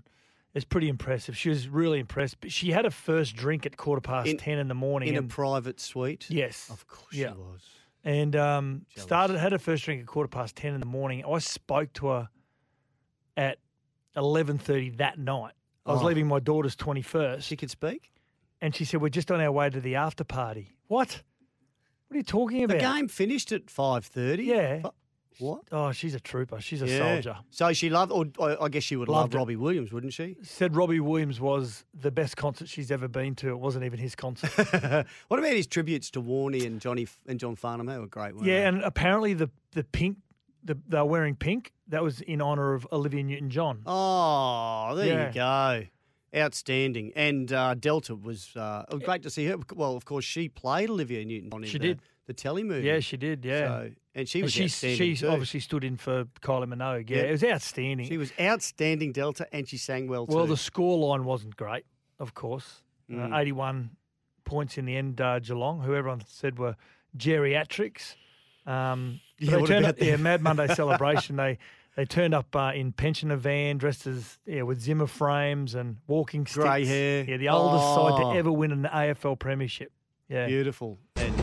it's 0.54 0.64
pretty 0.64 0.88
impressive. 0.88 1.36
She 1.36 1.48
was 1.48 1.66
really 1.66 1.98
impressed. 1.98 2.40
But 2.40 2.52
she 2.52 2.70
had 2.70 2.84
a 2.86 2.90
first 2.92 3.34
drink 3.34 3.66
at 3.66 3.76
quarter 3.76 4.00
past 4.00 4.28
In- 4.28 4.36
ten 4.36 4.58
in 4.58 4.68
the 4.68 4.74
morning. 4.74 5.08
In 5.08 5.16
a 5.16 5.22
private 5.22 5.80
suite? 5.80 6.26
yes, 6.30 6.70
Of 6.70 6.86
course 6.86 7.12
Yeah. 7.14 7.32
she 7.32 7.38
was. 7.38 7.68
and 8.04 8.36
um, 8.36 8.86
started 8.96 9.36
had 9.38 9.52
her 9.52 9.58
first 9.58 9.84
drink 9.84 10.00
at 10.02 10.06
quarter 10.06 10.28
past 10.28 10.54
ten 10.56 10.74
in 10.74 10.80
the 10.80 10.86
morning. 10.86 11.24
I 11.24 11.38
spoke 11.38 11.92
to 11.94 12.06
her 12.08 12.28
at 13.36 13.58
eleven 14.14 14.58
thirty 14.58 14.90
that 14.90 15.18
night. 15.18 15.54
I 15.86 15.92
was 15.92 16.02
Oh. 16.02 16.06
leaving 16.06 16.28
my 16.28 16.38
daughter's 16.38 16.76
twenty 16.76 17.02
first, 17.02 17.46
She 17.48 17.56
could 17.56 17.70
speak? 17.70 18.12
and 18.60 18.74
she 18.76 18.84
said, 18.84 19.00
"We're 19.00 19.08
just 19.08 19.30
on 19.32 19.40
our 19.40 19.50
way 19.50 19.70
to 19.70 19.80
the 19.80 19.96
after 19.96 20.22
party." 20.22 20.72
What? 20.86 21.22
What 22.12 22.16
are 22.16 22.18
you 22.18 22.24
talking 22.24 22.62
about? 22.62 22.74
The 22.74 22.80
game 22.84 23.08
finished 23.08 23.52
at 23.52 23.68
5.30? 23.68 24.44
Yeah. 24.44 24.82
What? 25.38 25.62
Oh, 25.72 25.92
she's 25.92 26.14
a 26.14 26.20
trooper. 26.20 26.60
She's 26.60 26.82
a 26.82 26.86
Yeah. 26.86 26.98
soldier. 26.98 27.36
So 27.48 27.72
she 27.72 27.88
loved, 27.88 28.12
or 28.12 28.26
I 28.38 28.66
I 28.66 28.68
guess 28.68 28.82
she 28.82 28.96
would 28.96 29.08
Loved 29.08 29.32
love. 29.32 29.38
Robbie 29.40 29.56
Williams, 29.56 29.90
wouldn't 29.94 30.12
she? 30.12 30.36
Said 30.42 30.76
Robbie 30.76 31.00
Williams 31.00 31.40
was 31.40 31.86
the 31.98 32.10
best 32.10 32.36
concert 32.36 32.68
she's 32.68 32.90
ever 32.90 33.08
been 33.08 33.34
to. 33.36 33.48
It 33.48 33.58
wasn't 33.58 33.86
even 33.86 33.98
his 33.98 34.14
concert. 34.14 34.50
what 35.28 35.40
about 35.40 35.54
his 35.54 35.66
tributes 35.66 36.10
to 36.10 36.20
Warney 36.22 36.66
and 36.66 36.82
Johnny 36.82 37.08
and 37.26 37.40
John 37.40 37.56
Farnham? 37.56 37.86
They 37.86 37.96
were 37.98 38.06
great, 38.06 38.34
yeah, 38.42 38.42
they? 38.60 38.64
and 38.66 38.82
apparently 38.82 39.32
the 39.32 39.48
the 39.70 39.84
pink, 39.84 40.18
the, 40.62 40.76
they 40.86 40.98
were 40.98 41.06
wearing 41.06 41.34
pink. 41.34 41.72
That 41.88 42.02
was 42.02 42.20
in 42.20 42.42
honour 42.42 42.74
of 42.74 42.86
Olivia 42.92 43.22
Newton 43.22 43.48
John. 43.48 43.82
Oh, 43.86 44.94
there 44.94 45.06
Yeah. 45.06 45.28
you 45.28 45.32
go. 45.34 45.86
Outstanding. 46.34 47.12
And 47.14 47.52
uh, 47.52 47.74
Delta 47.74 48.14
was 48.14 48.56
uh, 48.56 48.84
great 49.04 49.22
to 49.22 49.30
see 49.30 49.46
her. 49.46 49.56
Well, 49.74 49.96
of 49.96 50.04
course, 50.04 50.24
she 50.24 50.48
played 50.48 50.88
Olivia 50.90 51.24
Newton. 51.24 51.62
She 51.64 51.78
the, 51.78 51.88
did. 51.88 52.00
The 52.26 52.32
telly 52.32 52.62
movie. 52.62 52.86
Yeah, 52.86 53.00
she 53.00 53.16
did. 53.16 53.44
Yeah. 53.44 53.66
So, 53.68 53.90
and 54.14 54.28
she 54.28 54.38
And 54.40 54.44
was 54.44 54.60
outstanding 54.60 55.14
she 55.16 55.26
obviously 55.26 55.60
stood 55.60 55.84
in 55.84 55.96
for 55.96 56.24
Kylie 56.40 56.66
Minogue. 56.72 57.10
Yeah, 57.10 57.16
Yeah. 57.18 57.22
it 57.24 57.32
was 57.32 57.44
outstanding. 57.44 58.06
She 58.06 58.16
was 58.16 58.32
outstanding 58.40 59.12
Delta 59.12 59.46
and 59.52 59.68
she 59.68 59.76
sang 59.76 60.06
well 60.08 60.26
too. 60.26 60.36
well, 60.36 60.46
the 60.46 60.56
score 60.56 60.98
line 60.98 61.24
wasn't 61.24 61.56
great, 61.56 61.84
of 62.18 62.34
course. 62.34 62.82
Mm. 63.10 63.32
Uh, 63.32 63.38
81 63.38 63.90
points 64.44 64.78
in 64.78 64.84
the 64.84 64.96
end, 64.96 65.20
uh, 65.20 65.38
Geelong, 65.40 65.80
who 65.80 65.94
everyone 65.94 66.22
said 66.26 66.58
were 66.58 66.76
geriatrics. 67.16 68.14
Um, 68.66 69.20
Yeah, 69.38 69.56
they 69.58 69.62
turned 69.64 69.84
about 69.84 69.90
up 69.90 69.98
their 69.98 70.18
Mad 70.18 70.42
Monday 70.42 70.68
celebration. 70.74 71.36
They 71.36 71.58
they 71.96 72.04
turned 72.04 72.34
up 72.34 72.54
uh, 72.56 72.72
in 72.74 72.92
pensioner 72.92 73.36
van, 73.36 73.78
dressed 73.78 74.06
as 74.06 74.38
yeah, 74.46 74.62
with 74.62 74.80
Zimmer 74.80 75.06
frames 75.06 75.74
and 75.74 75.98
walking 76.06 76.46
sticks. 76.46 76.64
Grey 76.64 76.84
hair. 76.86 77.24
Yeah, 77.24 77.36
the 77.36 77.48
oldest 77.50 77.84
side 77.84 78.22
Oh. 78.24 78.32
to 78.32 78.38
ever 78.38 78.50
win 78.52 78.72
an 78.72 78.84
AFL 78.84 79.38
premiership. 79.38 79.92
Yeah. 80.28 80.46
Beautiful. 80.46 80.98
And 81.16 81.36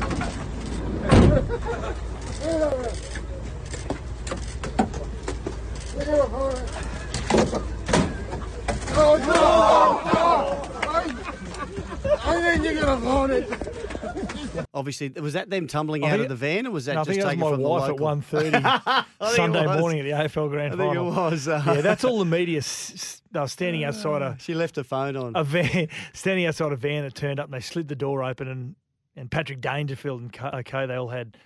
obviously, 14.73 15.09
was 15.09 15.33
that 15.33 15.49
them 15.49 15.67
tumbling 15.67 16.03
I 16.03 16.11
out 16.11 16.19
of 16.21 16.29
the 16.29 16.35
van, 16.35 16.67
or 16.67 16.71
was 16.71 16.85
that 16.85 16.95
No, 16.95 17.01
I 17.01 17.03
just 17.05 17.19
think 17.19 17.39
that 17.39 17.45
was 17.45 17.59
my 17.59 17.65
wife 17.65 17.89
at 17.89 17.95
1.30 17.97 19.05
Sunday 19.35 19.65
morning 19.79 19.99
at 19.99 20.03
the 20.03 20.11
AFL 20.11 20.49
Grand 20.49 20.73
I 20.73 20.77
think 20.77 20.95
it 20.95 21.01
was. 21.01 21.47
Uh, 21.47 21.61
Yeah, 21.65 21.81
that's 21.81 22.03
all 22.03 22.19
the 22.19 22.25
media. 22.39 22.57
s- 22.59 22.91
s- 22.93 23.21
They 23.31 23.39
were 23.39 23.47
standing 23.47 23.83
outside 23.83 24.21
a, 24.21 24.35
She 24.39 24.53
left 24.53 24.75
her 24.77 24.83
phone 24.83 25.15
on. 25.15 25.33
a 25.35 25.43
van, 25.43 25.87
standing 26.13 26.45
outside 26.45 26.71
a 26.71 26.75
van 26.75 27.03
that 27.03 27.15
turned 27.15 27.39
up, 27.39 27.45
and 27.45 27.53
they 27.53 27.59
slid 27.61 27.87
the 27.87 27.95
door 27.95 28.23
open, 28.23 28.47
and, 28.47 28.75
and 29.15 29.29
Patrick 29.31 29.61
Dangerfield 29.61 30.21
and 30.21 30.31
Co- 30.33 30.49
okay, 30.59 30.85
they 30.85 30.95
all 30.95 31.09
had, 31.09 31.37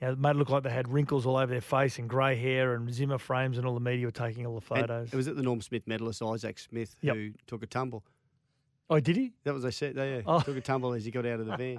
you 0.00 0.06
know, 0.08 0.12
it 0.14 0.18
made 0.18 0.30
it 0.30 0.36
look 0.36 0.50
like 0.50 0.62
they 0.64 0.70
had 0.70 0.88
wrinkles 0.92 1.24
all 1.26 1.36
over 1.36 1.52
their 1.52 1.60
face 1.60 1.98
and 1.98 2.08
grey 2.08 2.36
hair 2.36 2.74
and 2.74 2.92
Zimmer 2.92 3.18
frames, 3.18 3.58
and 3.58 3.66
all 3.66 3.74
the 3.74 3.80
media 3.80 4.06
were 4.06 4.10
taking 4.12 4.44
all 4.46 4.58
the 4.60 4.74
And 4.74 4.86
photos. 4.88 5.12
It 5.12 5.16
was 5.16 5.28
at 5.28 5.36
the 5.36 5.42
Norm 5.42 5.60
Smith 5.60 5.86
medalist 5.86 6.22
Isaac 6.22 6.58
Smith 6.58 6.96
Yep. 7.02 7.14
who 7.16 7.30
took 7.46 7.62
a 7.62 7.66
tumble. 7.66 8.02
oh, 8.90 9.00
did 9.00 9.16
he? 9.16 9.32
That 9.44 9.54
was 9.54 9.62
they 9.62 9.70
said. 9.70 9.94
They 9.94 10.16
yeah, 10.16 10.22
Oh. 10.26 10.40
took 10.40 10.56
a 10.56 10.60
tumble 10.60 10.92
as 10.92 11.04
he 11.04 11.10
got 11.10 11.24
out 11.24 11.40
of 11.40 11.46
the 11.46 11.56
van. 11.56 11.78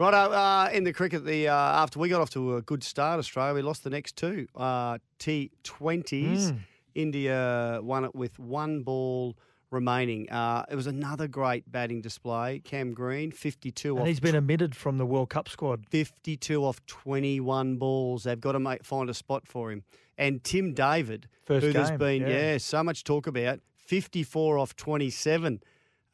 Right 0.00 0.14
uh, 0.14 0.70
in 0.72 0.84
the 0.84 0.94
cricket, 0.94 1.26
the 1.26 1.48
uh, 1.48 1.54
after 1.54 1.98
we 1.98 2.08
got 2.08 2.22
off 2.22 2.30
to 2.30 2.56
a 2.56 2.62
good 2.62 2.82
start, 2.82 3.18
Australia 3.18 3.52
we 3.52 3.60
lost 3.60 3.84
the 3.84 3.90
next 3.90 4.16
two 4.16 4.48
uh, 4.56 4.96
T 5.18 5.50
twenties. 5.62 6.52
Mm. 6.52 6.60
India 6.94 7.80
won 7.82 8.06
it 8.06 8.14
with 8.14 8.38
one 8.38 8.82
ball 8.82 9.36
remaining. 9.70 10.30
Uh, 10.30 10.64
it 10.70 10.74
was 10.74 10.86
another 10.86 11.28
great 11.28 11.70
batting 11.70 12.00
display. 12.00 12.60
Cam 12.60 12.94
Green, 12.94 13.30
fifty-two 13.30 13.90
And 13.90 14.00
off. 14.00 14.06
he's 14.06 14.20
been 14.20 14.36
omitted 14.36 14.74
from 14.74 14.96
the 14.96 15.04
World 15.04 15.28
Cup 15.28 15.50
squad. 15.50 15.84
52 15.90 16.64
off 16.64 16.80
21 16.86 17.76
balls. 17.76 18.24
They've 18.24 18.40
got 18.40 18.52
to 18.52 18.58
make, 18.58 18.82
find 18.82 19.10
a 19.10 19.14
spot 19.14 19.46
for 19.46 19.70
him. 19.70 19.84
And 20.16 20.42
Tim 20.42 20.72
David, 20.72 21.28
First 21.44 21.66
who 21.66 21.72
there's 21.74 21.90
game, 21.90 21.98
been, 21.98 22.22
yeah. 22.22 22.52
yeah. 22.52 22.58
so 22.58 22.82
much 22.82 23.04
talk 23.04 23.26
about, 23.26 23.60
54 23.76 24.56
off 24.56 24.74
27, 24.76 25.60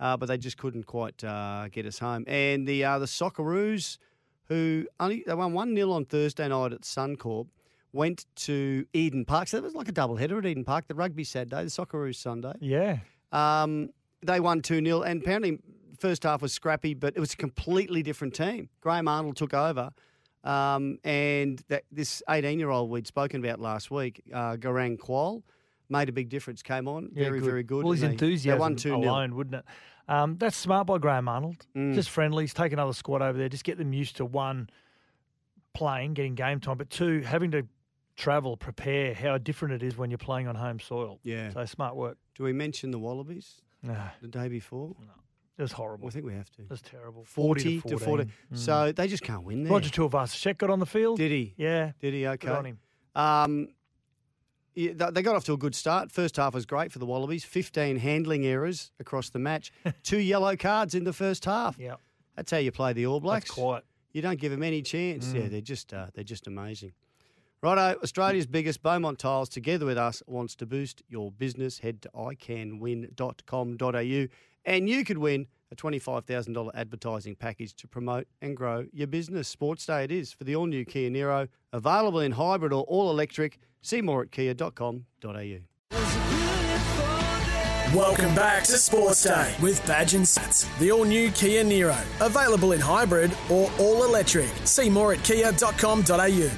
uh, 0.01 0.17
but 0.17 0.27
they 0.27 0.39
just 0.39 0.57
couldn't 0.57 0.85
quite 0.85 1.23
uh, 1.25 1.69
get 1.71 1.87
us 1.87 1.99
home. 1.99 2.25
And 2.27 2.67
the 2.67 2.85
uh, 2.85 2.99
the 2.99 3.07
Socceroos, 3.07 3.99
who 4.45 4.87
only 5.01 5.25
they 5.27 5.35
won 5.35 5.53
1 5.53 5.75
0 5.75 5.91
on 5.91 6.05
Thursday 6.05 6.49
night 6.49 6.73
at 6.73 6.83
Suncorp, 6.83 7.49
went 7.93 8.27
to 8.37 8.87
Eden 8.93 9.25
Park. 9.25 9.49
So 9.49 9.57
that 9.57 9.63
was 9.63 9.75
like 9.75 9.89
a 9.89 9.93
double 9.93 10.17
header 10.17 10.39
at 10.39 10.47
Eden 10.47 10.65
Park. 10.65 10.87
The 10.89 10.95
rugby 10.95 11.25
Saturday, 11.25 11.65
the 11.65 11.71
Socceroos 11.71 12.17
Sunday. 12.17 12.53
Yeah. 12.61 12.99
Um, 13.33 13.91
they 14.23 14.41
won 14.41 14.63
2 14.63 14.85
0, 14.85 15.03
and 15.03 15.23
apparently, 15.23 15.59
first 15.99 16.23
half 16.23 16.43
was 16.43 16.53
scrappy, 16.53 16.95
but 16.95 17.17
it 17.17 17.21
was 17.21 17.33
a 17.33 17.37
completely 17.37 18.03
different 18.03 18.35
team. 18.35 18.69
Graham 18.81 19.09
Arnold 19.09 19.37
took 19.37 19.55
over, 19.55 19.91
um, 20.45 20.99
and 21.05 21.63
that, 21.69 21.85
this 21.91 22.23
18 22.29 22.59
year 22.59 22.71
old 22.71 22.91
we'd 22.91 23.07
spoken 23.07 23.45
about 23.45 23.61
last 23.61 23.91
week, 23.91 24.23
uh, 24.33 24.57
Garang 24.57 24.97
Kuol, 24.99 25.43
made 25.89 26.09
a 26.09 26.13
big 26.13 26.29
difference, 26.29 26.63
came 26.63 26.89
on. 26.89 27.11
Yeah, 27.15 27.25
very, 27.25 27.41
very 27.41 27.63
good. 27.63 27.85
Well, 27.85 27.93
his 27.93 28.03
enthusiasm 28.03 28.59
They 28.59 28.61
won 28.61 28.77
2 28.77 28.89
0. 28.89 28.99
alone, 29.01 29.35
wouldn't 29.35 29.57
it? 29.57 29.65
Um, 30.09 30.37
that's 30.39 30.57
smart 30.57 30.87
by 30.87 30.99
Graham 30.99 31.29
Arnold. 31.29 31.67
Mm. 31.77 31.95
Just 31.95 32.11
friendlies, 32.11 32.55
take 32.55 32.73
another 32.73 32.93
squad 32.93 33.23
over 33.23 33.37
there, 33.37 33.49
just 33.49 33.65
get 33.65 33.77
them 33.79 33.93
used 33.93 34.17
to 34.17 34.25
one, 34.25 34.71
playing, 35.75 36.15
getting 36.15 36.35
game 36.35 36.61
time, 36.61 36.79
but 36.79 36.91
two, 36.91 37.21
having 37.21 37.51
to 37.53 37.67
travel, 38.17 38.57
prepare, 38.57 39.15
how 39.15 39.37
different 39.39 39.75
it 39.75 39.83
is 39.83 39.97
when 39.97 40.11
you're 40.11 40.19
playing 40.19 40.49
on 40.49 40.55
home 40.55 40.81
soil. 40.81 41.19
Yeah. 41.23 41.53
So 41.53 41.65
smart 41.67 41.97
work. 41.97 42.17
Do 42.35 42.45
we 42.45 42.53
mention 42.53 42.91
the 42.91 42.99
Wallabies 42.99 43.61
Nah. 43.83 43.95
the 44.23 44.29
day 44.29 44.49
before? 44.49 44.95
It 45.59 45.63
was 45.63 45.73
horrible. 45.73 46.07
I 46.07 46.11
think 46.11 46.25
we 46.27 46.35
have 46.35 46.51
to. 46.51 46.63
It 46.63 46.71
was 46.71 46.83
terrible. 46.83 47.25
40, 47.25 47.81
to 47.83 47.99
40. 47.99 48.25
Mm. 48.25 48.29
So 48.53 48.93
they 48.93 49.09
just 49.09 49.23
can't 49.23 49.43
win 49.43 49.65
there. 49.65 49.73
Roger 49.73 49.89
Tuivasa-Sheck 49.91 50.59
got 50.59 50.69
on 50.71 50.81
the 50.81 50.87
field. 50.87 51.19
Did 51.19 51.31
he? 51.33 51.55
Yeah. 51.57 51.93
Did 51.99 52.13
he? 52.15 52.27
Okay. 52.27 52.47
Good 52.47 52.57
on 52.57 52.65
him. 52.67 52.79
Um, 53.15 53.69
they 54.77 55.23
got 55.23 55.35
off 55.35 55.45
to 55.45 55.55
a 55.55 55.57
good 55.57 55.75
start. 55.75 56.13
First 56.13 56.37
half 56.37 56.53
was 56.55 56.67
great 56.67 56.93
for 56.93 56.99
the 56.99 57.07
Wallabies. 57.07 57.45
15 57.45 57.97
handling 57.97 58.45
errors 58.47 58.93
across 59.01 59.31
the 59.31 59.39
match. 59.39 59.73
Two 60.03 60.19
yellow 60.19 60.55
cards 60.57 60.95
in 60.95 61.05
the 61.05 61.13
first 61.13 61.47
half. 61.47 61.79
Yeah. 61.79 61.95
That's 62.37 62.51
how 62.51 62.59
you 62.59 62.71
play 62.71 62.93
the 62.93 63.07
All 63.07 63.21
Blacks. 63.21 63.49
That's 63.49 63.59
quiet. 63.59 63.85
You 64.13 64.21
don't 64.23 64.39
give 64.39 64.53
them 64.53 64.63
any 64.63 64.83
chance. 64.83 65.29
Mm. 65.29 65.35
Yeah, 65.35 65.49
they're 65.49 65.61
just 65.61 65.95
uh, 65.95 66.07
they're 66.15 66.25
just 66.25 66.47
amazing. 66.47 66.93
Righto, 67.63 67.99
Australia's 68.03 68.47
biggest 68.47 68.83
Beaumont 68.83 69.19
Tiles, 69.19 69.49
together 69.49 69.87
with 69.87 69.97
us, 69.97 70.23
wants 70.27 70.55
to 70.57 70.67
boost 70.67 71.03
your 71.09 71.33
business. 71.33 71.79
Head 71.79 72.03
to 72.03 72.11
icanwin.com.au 72.11 74.27
and 74.67 74.91
you 74.91 75.05
could 75.05 75.19
win 75.19 75.47
a 75.71 75.77
$25,000 75.77 76.71
advertising 76.75 77.35
package 77.35 77.75
to 77.75 77.89
promote 77.89 78.27
and 78.41 78.57
grow 78.57 78.87
your 78.93 79.07
business. 79.07 79.49
Sports 79.49 79.87
Day 79.87 80.05
it 80.05 80.13
is 80.13 80.33
for 80.33 80.45
the 80.45 80.55
all 80.57 80.67
new 80.67 80.85
Kia 80.85 81.11
Niro, 81.11 81.49
available 81.73 82.21
in 82.21 82.33
hybrid 82.33 82.73
or 82.73 82.85
all 82.85 83.11
electric. 83.11 83.59
See 83.83 84.03
more 84.03 84.23
at 84.23 84.31
kia.com.au. 84.31 85.59
Welcome 87.95 88.35
back 88.35 88.65
to 88.65 88.73
Sports 88.79 89.23
Day 89.23 89.55
with 89.63 89.85
Badge 89.87 90.15
and 90.15 90.27
Satts. 90.27 90.67
The 90.81 90.91
all 90.91 91.05
new 91.05 91.31
Kia 91.31 91.65
Niro, 91.65 91.97
Available 92.21 92.73
in 92.73 92.81
hybrid 92.81 93.35
or 93.49 93.71
all 93.79 94.05
electric. 94.05 94.51
See 94.65 94.91
more 94.91 95.13
at 95.13 95.23
kia.com.au. 95.23 96.51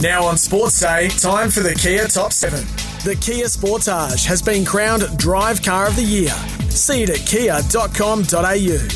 Now 0.00 0.24
on 0.24 0.38
Sports 0.38 0.80
Day, 0.80 1.08
time 1.08 1.50
for 1.50 1.60
the 1.60 1.74
Kia 1.74 2.06
Top 2.06 2.32
7. 2.32 2.64
The 3.04 3.16
Kia 3.20 3.46
Sportage 3.46 4.24
has 4.24 4.40
been 4.40 4.64
crowned 4.64 5.02
Drive 5.18 5.62
Car 5.62 5.88
of 5.88 5.96
the 5.96 6.02
Year. 6.02 6.32
See 6.72 7.02
it 7.02 7.10
at 7.10 7.26
kia.com.au. 7.26 8.88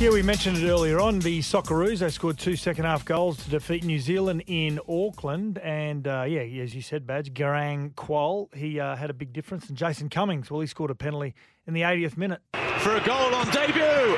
Yeah, 0.00 0.10
we 0.10 0.22
mentioned 0.22 0.58
it 0.58 0.68
earlier 0.68 0.98
on. 1.00 1.18
The 1.18 1.40
Socceroos, 1.40 1.98
they 1.98 2.08
scored 2.08 2.38
two 2.38 2.56
second 2.56 2.84
half 2.84 3.04
goals 3.04 3.42
to 3.44 3.50
defeat 3.50 3.84
New 3.84 3.98
Zealand 3.98 4.44
in 4.46 4.78
Auckland. 4.88 5.58
And 5.58 6.06
uh, 6.06 6.24
yeah, 6.28 6.40
as 6.62 6.74
you 6.74 6.82
said, 6.82 7.06
Badge, 7.06 7.34
Garang 7.34 7.94
Kuol, 7.94 8.52
he 8.54 8.80
uh, 8.80 8.96
had 8.96 9.10
a 9.10 9.12
big 9.12 9.32
difference. 9.32 9.68
And 9.68 9.76
Jason 9.76 10.08
Cummings, 10.08 10.50
well, 10.50 10.60
he 10.60 10.66
scored 10.66 10.90
a 10.90 10.94
penalty 10.94 11.34
in 11.66 11.74
the 11.74 11.82
80th 11.82 12.16
minute. 12.16 12.40
for 12.78 12.94
a 12.94 13.00
goal 13.04 13.34
on 13.34 13.46
debut. 13.50 14.16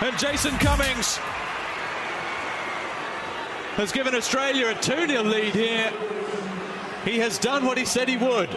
And 0.00 0.18
Jason 0.18 0.56
Cummings 0.58 1.18
has 3.76 3.92
given 3.92 4.14
Australia 4.14 4.68
a 4.68 4.74
2 4.74 5.06
0 5.08 5.22
lead 5.24 5.54
here. 5.54 5.92
He 7.04 7.18
has 7.18 7.38
done 7.38 7.64
what 7.64 7.78
he 7.78 7.84
said 7.84 8.08
he 8.08 8.16
would. 8.16 8.48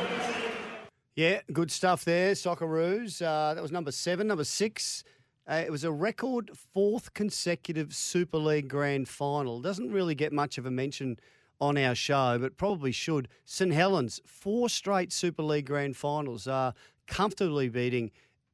Yeah, 1.16 1.42
good 1.52 1.72
stuff 1.72 2.06
there, 2.06 2.32
Socceroos. 2.34 3.22
Uh, 3.22 3.54
that 3.54 3.62
was 3.62 3.72
number 3.72 3.92
seven. 3.92 4.28
Number 4.28 4.46
six, 4.46 5.04
uh, 5.50 5.56
it 5.66 5.70
was 5.70 5.84
a 5.84 5.92
record 5.92 6.52
fourth 6.74 7.14
consecutive 7.14 7.94
Super 7.94 8.38
League 8.38 8.70
grand 8.70 9.10
final. 9.10 9.60
Doesn't 9.60 9.92
really 9.92 10.16
get 10.16 10.32
much 10.32 10.58
of 10.58 10.66
a 10.66 10.72
mention 10.72 11.18
on 11.60 11.78
our 11.78 11.96
show, 11.96 12.38
but 12.40 12.56
probably 12.56 12.94
should. 12.94 13.28
St 13.44 13.74
Helens, 13.74 14.22
four 14.26 14.70
straight 14.70 15.12
Super 15.12 15.44
League 15.44 15.66
grand 15.66 15.98
finals, 15.98 16.48
uh, 16.48 16.72
comfortably 17.08 17.68
beating 17.68 18.12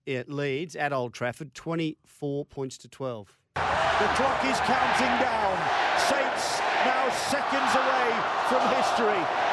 uh, 0.07 0.23
Leeds 0.27 0.75
at 0.75 0.91
Old 0.91 1.13
Trafford, 1.13 1.53
24 1.53 2.45
points 2.45 2.77
to 2.79 2.87
12. 2.87 3.37
The 3.53 3.61
clock 4.15 4.43
is 4.45 4.57
counting 4.61 5.21
down. 5.21 5.57
Saints 6.09 6.59
now 6.85 7.09
seconds 7.11 7.75
away 7.75 8.09
from 8.49 8.61
history. 8.75 9.46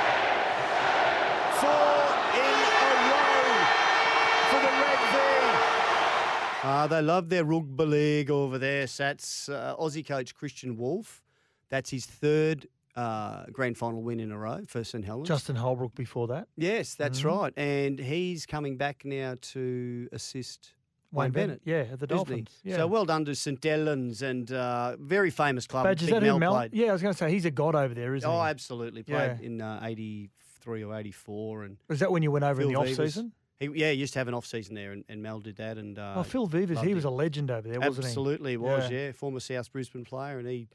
Uh, 6.65 6.87
they 6.87 7.03
love 7.03 7.29
their 7.29 7.45
rugby 7.45 7.85
league 7.85 8.31
over 8.31 8.57
there. 8.59 8.87
Satts 8.87 9.49
uh, 9.51 9.77
Aussie 9.79 10.07
coach 10.07 10.35
Kristian 10.35 10.77
Woolf. 10.77 11.23
That's 11.69 11.91
his 11.91 12.07
third 12.07 12.67
uh, 12.97 13.45
grand 13.53 13.77
final 13.77 14.03
win 14.03 14.19
in 14.19 14.33
a 14.33 14.39
row 14.39 14.61
for 14.67 14.83
St 14.83 15.05
Helens. 15.05 15.29
Justin 15.29 15.57
Holbrook 15.57 15.95
before 15.95 16.27
that. 16.29 16.49
Yes, 16.57 16.95
that's 16.95 17.21
Mhm. 17.21 17.25
right. 17.41 17.53
And 17.59 17.99
he's 17.99 18.47
coming 18.47 18.77
back 18.79 19.05
now 19.05 19.35
to 19.53 20.09
assist 20.13 20.73
Wayne, 21.13 21.25
Wayne 21.27 21.33
Bennett. 21.33 21.65
Bennett, 21.65 21.87
yeah, 21.89 21.93
at 21.93 22.01
the? 22.01 22.07
Dolphins, 22.07 22.61
yeah. 22.65 22.77
So 22.77 22.87
well 22.87 23.05
done 23.05 23.25
to 23.27 23.35
St 23.35 23.63
Helens 23.63 24.23
and 24.23 24.51
uh, 24.51 24.97
very 24.99 25.31
famous 25.31 25.67
club. 25.67 25.85
Badge, 25.85 26.03
is 26.05 26.09
that 26.11 26.23
Mel 26.23 26.39
Mel? 26.39 26.67
Yeah, 26.73 26.89
I 26.89 26.93
was 26.93 27.03
going 27.03 27.13
to 27.13 27.19
say, 27.19 27.31
he's 27.31 27.45
a 27.45 27.51
god 27.51 27.75
over 27.75 27.93
there, 27.95 28.15
isn't 28.15 28.29
he? 28.29 28.35
Oh, 28.37 28.41
absolutely. 28.43 29.03
Played 29.03 29.39
Yeah. 29.41 29.47
in 29.47 29.61
uh, 29.61 29.81
83 29.83 30.83
or 30.85 30.95
84. 30.97 31.65
And 31.65 31.77
Was 31.89 31.99
that 32.01 32.11
when 32.11 32.23
you 32.23 32.31
went 32.31 32.45
over 32.45 32.63
in 32.63 32.69
the 32.73 32.75
Veivers- 32.81 32.99
off-season? 32.99 33.33
He, 33.61 33.69
yeah, 33.75 33.91
he 33.93 33.99
used 33.99 34.13
to 34.15 34.19
have 34.19 34.29
an 34.29 34.35
off 34.35 34.47
season 34.47 34.75
there, 34.75 34.93
and, 34.93 35.05
and 35.09 35.23
Mel 35.23 35.41
did 35.41 35.57
that. 35.57 35.79
And 35.79 35.99
uh, 35.99 36.15
oh, 36.17 36.23
Phil 36.23 36.47
Veivers, 36.47 36.81
he 36.81 36.95
was 36.95 37.05
it. 37.05 37.09
a 37.09 37.11
legend 37.11 37.51
over 37.51 37.69
there, 37.69 37.81
wasn't 37.81 38.07
he? 38.07 38.11
Absolutely, 38.11 38.51
he 38.53 38.57
was. 38.57 38.91
Yeah. 38.91 39.13
former 39.13 39.41
South 39.41 39.73
Brisbane 39.73 40.05
player, 40.05 40.39
and 40.39 40.49
he 40.49 40.69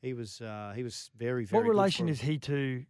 he 0.00 0.14
was 0.14 0.40
uh, 0.40 0.72
he 0.74 0.82
was 0.82 1.10
very 1.16 1.44
very. 1.44 1.62
What 1.62 1.68
relation 1.68 2.08
is 2.08 2.20
he 2.20 2.38
to 2.38 2.84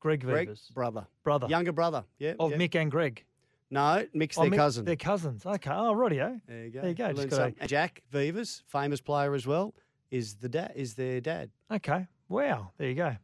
Greg 0.00 0.22
Veivers? 0.22 0.70
brother? 0.74 1.06
Brother. 1.24 1.46
Younger 1.48 1.72
brother. 1.72 2.04
Yeah. 2.18 2.34
Of 2.38 2.52
yeah. 2.52 2.58
Mick 2.58 2.74
and 2.74 2.90
Greg. 2.90 3.24
No, 3.70 4.06
Mick's 4.14 4.38
Oh, 4.38 4.42
their 4.42 4.50
Mick- 4.50 4.56
cousin. 4.56 4.84
They're 4.84 4.96
cousins. 4.96 5.44
Okay. 5.44 5.70
Oh, 5.70 5.92
rightio. 5.94 6.40
There 6.46 6.64
you 6.64 6.70
go. 6.70 6.80
There 6.80 6.88
you 6.90 6.94
go. 6.94 7.12
Just 7.12 7.30
something. 7.30 7.66
Jack 7.66 8.02
Veivers, 8.10 8.62
famous 8.66 9.00
player 9.00 9.34
as 9.34 9.46
well, 9.46 9.74
is 10.10 10.36
the 10.36 10.48
dad. 10.48 10.72
Is 10.74 10.94
their 10.94 11.20
dad. 11.20 11.50
Okay. 11.70 12.06
Wow. 12.28 12.70
There 12.78 12.88
you 12.88 12.94
go. 12.94 13.16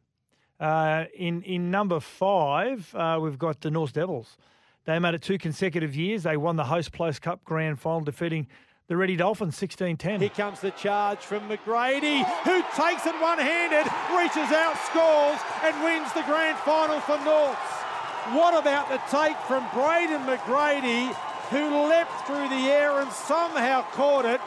Uh, 0.59 1.05
in 1.15 1.41
in 1.43 1.71
number 1.71 1.99
five, 1.99 2.93
uh, 2.95 3.19
we've 3.21 3.37
got 3.39 3.61
the 3.61 3.71
North 3.71 3.93
Devils. 3.93 4.37
They 4.85 4.99
made 4.99 5.15
it 5.15 5.21
two 5.21 5.37
consecutive 5.37 5.95
years. 5.95 6.23
They 6.23 6.37
won 6.37 6.55
the 6.55 6.63
Hostplus 6.63 7.19
Cup 7.19 7.43
Grand 7.43 7.79
Final, 7.79 8.01
defeating 8.01 8.47
the 8.87 8.95
Ready 8.95 9.15
Dolphins 9.15 9.59
16-10. 9.59 10.19
Here 10.19 10.29
comes 10.29 10.59
the 10.59 10.69
charge 10.71 11.19
from 11.19 11.49
McGrady, 11.49 12.23
who 12.43 12.61
takes 12.75 13.05
it 13.07 13.15
one-handed, 13.19 13.89
reaches 14.15 14.51
out, 14.53 14.77
scores, 14.85 15.39
and 15.63 15.83
wins 15.83 16.13
the 16.13 16.21
grand 16.23 16.57
final 16.59 16.99
for 17.01 17.17
Norths. 17.25 17.71
What 18.33 18.59
about 18.59 18.89
the 18.89 18.97
take 19.09 19.37
from 19.47 19.65
Braden 19.73 20.21
McGrady, 20.27 21.11
who 21.49 21.89
leapt 21.89 22.27
through 22.27 22.47
the 22.49 22.67
air 22.69 22.99
and 23.01 23.11
somehow 23.11 23.81
caught 23.91 24.25
it 24.25 24.39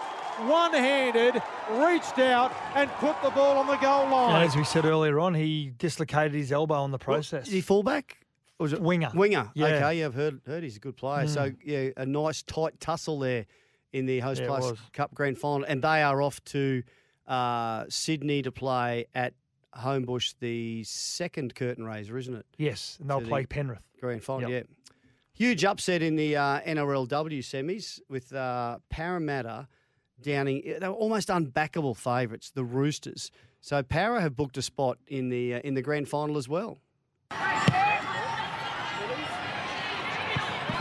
one-handed, 0.47 1.43
reached 1.73 2.19
out 2.21 2.53
and 2.77 2.89
put 2.93 3.21
the 3.23 3.31
ball 3.31 3.59
on 3.59 3.67
the 3.67 3.77
goal 3.77 4.03
And 4.03 4.11
line. 4.13 4.47
as 4.47 4.57
we 4.57 4.63
said 4.65 4.85
earlier 4.85 5.19
on, 5.19 5.35
he 5.35 5.73
dislocated 5.79 6.35
his 6.35 6.53
elbow 6.53 6.85
in 6.85 6.93
the 6.93 6.99
process. 6.99 7.49
Is 7.49 7.53
he 7.53 7.61
fullback? 7.61 8.19
Or 8.21 8.28
was 8.59 8.73
it 8.73 8.81
Winger. 8.83 9.11
Winger. 9.15 9.51
Yeah. 9.55 9.67
Okay, 9.67 10.01
yeah, 10.01 10.07
I've 10.07 10.15
heard 10.15 10.41
heard 10.47 10.63
he's 10.63 10.77
a 10.77 10.81
good 10.81 10.97
player. 10.97 11.27
So 11.29 11.53
yeah, 11.65 11.91
a 11.97 12.05
nice 12.07 12.43
tight 12.43 12.79
tussle 12.81 13.19
there 13.21 13.47
in 13.93 14.07
the 14.07 14.21
Host 14.21 14.41
Yeah, 14.43 14.47
Plus. 14.49 14.73
Cup 14.93 15.15
Grand 15.15 15.39
Final, 15.39 15.65
and 15.67 15.83
they 15.83 16.03
are 16.03 16.21
off 16.21 16.43
to 16.47 16.83
uh, 17.27 17.85
Sydney 17.89 18.43
to 18.43 18.53
play 18.53 19.07
at 19.15 19.35
Homebush, 19.77 20.35
the 20.41 20.83
second 20.85 21.55
curtain 21.55 21.85
raiser, 21.85 22.19
isn't 22.19 22.35
it? 22.35 22.47
Yes, 22.57 22.97
and 23.01 23.09
they'll 23.09 23.19
to 23.21 23.25
the 23.25 23.31
play 23.31 23.47
Penrith. 23.47 23.83
Grand 24.01 24.23
final, 24.25 24.51
Yep. 24.51 24.67
yeah. 24.69 24.75
Huge 25.35 25.65
upset 25.65 26.03
in 26.03 26.17
the 26.17 26.37
uh, 26.37 26.61
NRLW 26.63 27.39
semis 27.41 28.01
with 28.09 28.33
uh, 28.35 28.79
Parramatta 28.91 29.69
downing. 30.21 30.63
They 30.81 30.89
were 30.89 30.95
almost 30.95 31.29
unbackable 31.29 31.97
favourites, 31.97 32.51
the 32.51 32.65
Roosters. 32.65 33.31
So 33.61 33.83
Para 33.85 34.21
have 34.21 34.35
booked 34.35 34.57
a 34.57 34.63
spot 34.63 34.99
in 35.07 35.29
the 35.29 35.55
uh, 35.55 35.61
in 35.61 35.75
the 35.75 35.83
grand 35.83 36.09
final 36.09 36.37
as 36.39 36.49
well. 36.49 36.79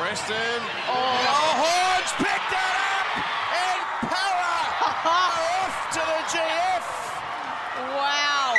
Preston. 0.08 0.62
Oh, 0.88 1.52
Horns 1.60 2.12
picked 2.16 2.50
that 2.56 2.76
up, 2.96 3.12
and 3.60 3.80
Para 4.08 4.56
off 5.04 5.76
to 5.92 6.00
the 6.00 6.22
GF. 6.32 6.86
Wow. 7.94 8.56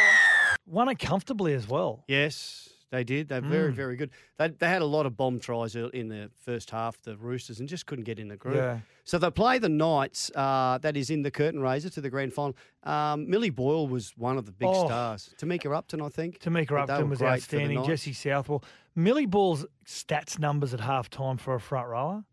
Won 0.67 0.91
it 0.91 0.99
comfortably 0.99 1.55
as 1.55 1.67
well. 1.67 2.05
Yes, 2.07 2.68
they 2.91 3.05
did. 3.05 3.29
They're 3.29 3.41
very, 3.41 3.71
Mm. 3.73 3.77
very 3.77 3.97
good. 3.97 4.11
They, 4.39 4.49
they 4.49 4.69
had 4.69 4.81
a 4.83 4.87
lot 4.87 5.05
of 5.07 5.17
bomb 5.17 5.39
tries 5.41 5.77
in 5.77 6.09
the 6.09 6.31
first 6.45 6.71
half, 6.71 7.01
the 7.03 7.17
Roosters, 7.17 7.61
and 7.61 7.69
just 7.69 7.85
couldn't 7.87 8.05
get 8.05 8.19
in 8.19 8.29
the 8.29 8.37
group. 8.37 8.57
Yeah. 8.57 8.81
So 9.05 9.19
they 9.19 9.31
play 9.31 9.59
the 9.59 9.69
Knights, 9.69 10.31
uh, 10.35 10.79
that 10.79 10.97
is 10.97 11.11
in 11.11 11.23
the 11.23 11.31
curtain 11.31 11.61
raiser 11.61 11.91
to 11.91 12.01
the 12.01 12.09
grand 12.11 12.33
final. 12.33 12.57
Um, 12.85 13.29
Millie 13.29 13.51
Boyle 13.51 13.87
was 13.89 14.13
one 14.17 14.39
of 14.39 14.47
the 14.47 14.53
big 14.53 14.69
Oh. 14.71 14.87
stars. 14.87 15.35
Tamika 15.39 15.75
Upton, 15.77 16.01
I 16.01 16.09
think. 16.09 16.39
Tamika 16.41 16.81
Upton 16.83 17.11
was 17.11 17.19
great 17.19 17.43
for 17.43 17.57
the 17.57 17.63
outstanding. 17.63 17.85
Jesse 17.85 18.13
Southwell. 18.13 18.65
Millie 18.95 19.27
Boyle's 19.27 19.67
stats 19.87 20.39
numbers 20.39 20.73
at 20.75 20.81
half 20.81 21.09
time 21.11 21.37
for 21.37 21.55
a 21.55 21.61
front 21.61 21.89
rower. 21.89 22.25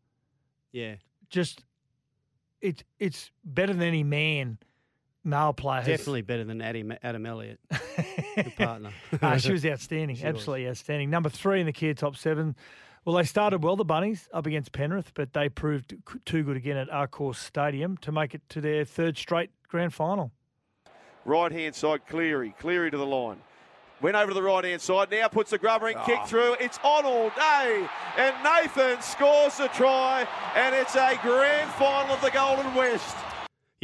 Yeah, 0.72 0.96
Just 1.30 1.64
it's 2.62 2.84
it's 3.00 3.32
better 3.44 3.74
than 3.74 3.84
any 3.84 4.04
man 4.04 4.58
male 5.24 5.54
player. 5.54 5.84
definitely 5.84 6.22
better 6.22 6.44
than 6.44 6.62
Adam, 6.62 6.94
Adam 7.04 7.26
Elliott, 7.26 7.60
the 8.36 8.52
partner. 8.58 8.92
Ah, 9.22 9.38
she 9.38 9.52
was 9.52 9.66
outstanding, 9.66 10.16
She 10.16 10.26
was. 10.26 10.36
absolutely 10.36 10.68
outstanding. 10.68 11.10
Number 11.10 11.30
three 11.30 11.60
in 11.60 11.66
the 11.66 11.74
Kia 11.74 11.94
top 11.94 12.16
seven. 12.16 12.56
Well, 13.06 13.16
they 13.16 13.24
started 13.24 13.64
well, 13.64 13.76
the 13.76 13.86
Bunnies, 13.86 14.28
up 14.34 14.48
against 14.48 14.72
Penrith, 14.72 15.12
but 15.14 15.34
they 15.34 15.48
proved 15.48 15.94
too 16.26 16.42
good 16.44 16.58
again 16.58 16.76
at 16.78 16.90
Accor 16.90 17.36
Stadium 17.36 17.98
to 17.98 18.12
make 18.12 18.34
it 18.34 18.42
to 18.50 18.62
their 18.62 18.84
third 18.84 19.18
straight 19.18 19.52
grand 19.68 19.94
final. 19.94 20.32
Right 21.24 21.52
hand 21.52 21.76
side, 21.76 22.08
Cleary. 22.08 22.56
Cleary 22.60 22.90
to 22.92 22.98
the 22.98 23.06
line. 23.06 23.38
Went 24.02 24.16
over 24.18 24.28
to 24.28 24.34
the 24.34 24.44
right 24.44 24.64
hand 24.64 24.82
side. 24.82 25.10
Now 25.10 25.28
puts 25.28 25.52
the 25.52 25.58
grubbering 25.58 25.98
kick 26.06 26.20
through. 26.26 26.56
It's 26.60 26.78
on 26.84 27.06
all 27.06 27.30
day. 27.30 27.88
And 28.18 28.36
Nathan 28.44 29.02
scores 29.02 29.58
the 29.58 29.68
try. 29.70 30.28
And 30.56 30.76
it's 30.76 30.96
a 30.96 31.18
grand 31.22 31.70
final 31.72 32.14
of 32.16 32.22
the 32.22 32.30
Golden 32.32 32.74
West. 32.76 33.16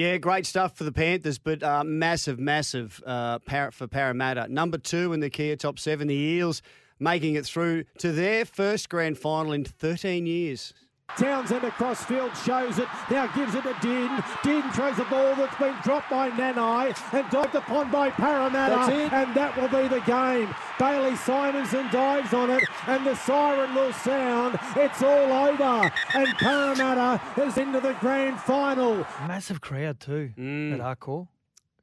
Yeah, 0.01 0.17
great 0.17 0.47
stuff 0.47 0.75
for 0.75 0.83
the 0.83 0.91
Panthers, 0.91 1.37
but 1.37 1.61
uh, 1.61 1.83
massive, 1.83 2.39
massive 2.39 3.03
uh, 3.05 3.37
for 3.69 3.85
Parramatta. 3.85 4.47
Number 4.47 4.79
two 4.79 5.13
in 5.13 5.19
the 5.19 5.29
Kia 5.29 5.55
top 5.55 5.77
seven, 5.77 6.07
the 6.07 6.15
Eels 6.15 6.63
making 6.99 7.35
it 7.35 7.45
through 7.45 7.83
to 7.99 8.11
their 8.11 8.43
first 8.43 8.89
grand 8.89 9.19
final 9.19 9.51
in 9.51 9.63
13 9.63 10.25
years. 10.25 10.73
Townsend 11.17 11.63
across 11.63 12.04
field 12.04 12.32
shows 12.38 12.80
it. 12.80 12.88
Now 13.10 13.28
gives 13.28 13.56
it 13.56 13.63
to 13.63 13.76
Din. 13.82 14.24
Din 14.43 14.63
throws 14.71 14.97
a 15.00 15.06
ball 15.06 15.36
that's 15.36 15.58
been 15.58 15.76
dropped 15.84 16.10
by 16.10 16.30
Nanai 16.32 16.95
and 17.13 17.30
dived 17.30 17.56
upon 17.56 17.91
by 17.91 18.10
Parramatta. 18.10 18.76
That's 18.76 18.89
it. 18.89 19.13
And 19.13 19.36
that 19.36 19.56
will 19.58 19.67
be 19.67 19.88
the 19.88 20.02
game. 20.02 20.54
Bailey 20.80 21.12
Simonsson 21.12 21.91
dives 21.91 22.34
on 22.34 22.50
it 22.50 22.63
and 22.88 23.06
the 23.06 23.15
siren 23.15 23.76
will 23.76 23.93
sound. 23.93 24.60
It's 24.76 25.02
all 25.04 25.32
over. 25.32 25.91
And 26.15 26.28
Parramatta 26.38 27.21
is 27.41 27.58
into 27.58 27.80
the 27.80 27.93
grand 28.00 28.39
final. 28.39 29.06
Massive 29.28 29.62
crowd 29.62 30.00
too 30.00 30.32
mm. 30.38 30.74
at 30.74 30.80
Accor. 30.80 31.28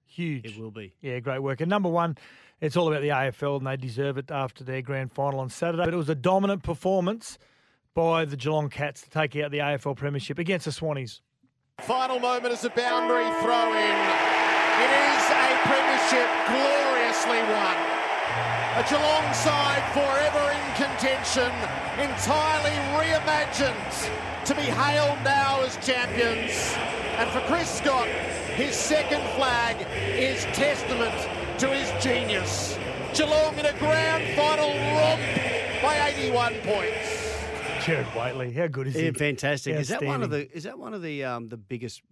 Huge. 0.07 0.47
It 0.47 0.59
will 0.59 0.71
be. 0.71 0.95
Yeah, 1.01 1.21
great 1.21 1.41
work. 1.41 1.61
And 1.61 1.71
number 1.71 1.88
one, 1.88 2.17
it's 2.61 2.77
all 2.77 2.88
about 2.88 3.03
the 3.03 3.09
AFL 3.09 3.59
and 3.59 3.67
they 3.67 3.77
deserve 3.77 4.19
it 4.19 4.31
after 4.31 4.64
their 4.64 4.83
grand 4.83 5.12
final 5.12 5.38
on 5.41 5.49
Saturday. 5.49 5.85
But 5.85 5.95
it 5.95 5.99
was 5.99 6.09
a 6.09 6.14
dominant 6.14 6.62
performance 6.62 7.38
by 7.99 8.25
the 8.25 8.37
Geelong 8.37 8.71
Cats 8.71 9.03
to 9.03 9.11
take 9.11 9.35
out 9.35 9.51
the 9.51 9.59
AFL 9.59 9.97
Premiership 9.97 10.39
against 10.39 10.67
the 10.67 10.71
Swannies. 10.71 11.21
Final 11.81 12.21
moment 12.21 12.55
is 12.55 12.63
a 12.63 12.71
boundary 12.71 13.27
throw 13.43 13.75
in. 13.75 13.99
It 14.79 14.93
is 15.03 15.25
a 15.35 15.47
premiership 15.67 16.31
gloriously 16.47 17.43
won. 17.51 17.75
A 18.79 18.87
Geelong 18.89 19.35
side 19.35 19.83
forever 19.91 20.47
in 20.55 20.63
contention, 20.79 21.51
entirely 21.99 22.71
reimagined 22.95 24.45
to 24.45 24.55
be 24.55 24.63
hailed 24.63 25.19
now 25.25 25.61
as 25.63 25.77
champions. 25.85 26.77
And 27.19 27.29
for 27.31 27.41
Chris 27.53 27.69
Scott, 27.69 28.07
his 28.55 28.77
second 28.77 29.23
flag 29.35 29.77
is 30.17 30.45
testament 30.55 31.19
to 31.59 31.67
his 31.67 31.91
genius. 32.01 32.79
Geelong 33.13 33.59
in 33.59 33.67
a 33.67 33.77
grand 33.81 34.37
final 34.37 34.69
romp 34.69 35.83
by 35.83 36.13
81 36.15 36.55
points. 36.63 37.17
Gerard 37.88 38.07
Whateley, 38.14 38.53
how 38.53 38.66
good 38.66 38.87
is 38.87 38.94
he? 38.94 39.07
Yeah, 39.07 39.12
fantastic. 39.12 39.74
Is 39.77 39.88
that 39.88 40.03
one 40.03 40.22
of 40.22 40.29
the? 40.31 40.51
Is 40.55 40.64
that 40.64 40.79
one 40.79 40.92
of 40.92 41.01
the 41.03 41.24
um, 41.24 41.48
the 41.48 41.57
biggest? 41.57 42.03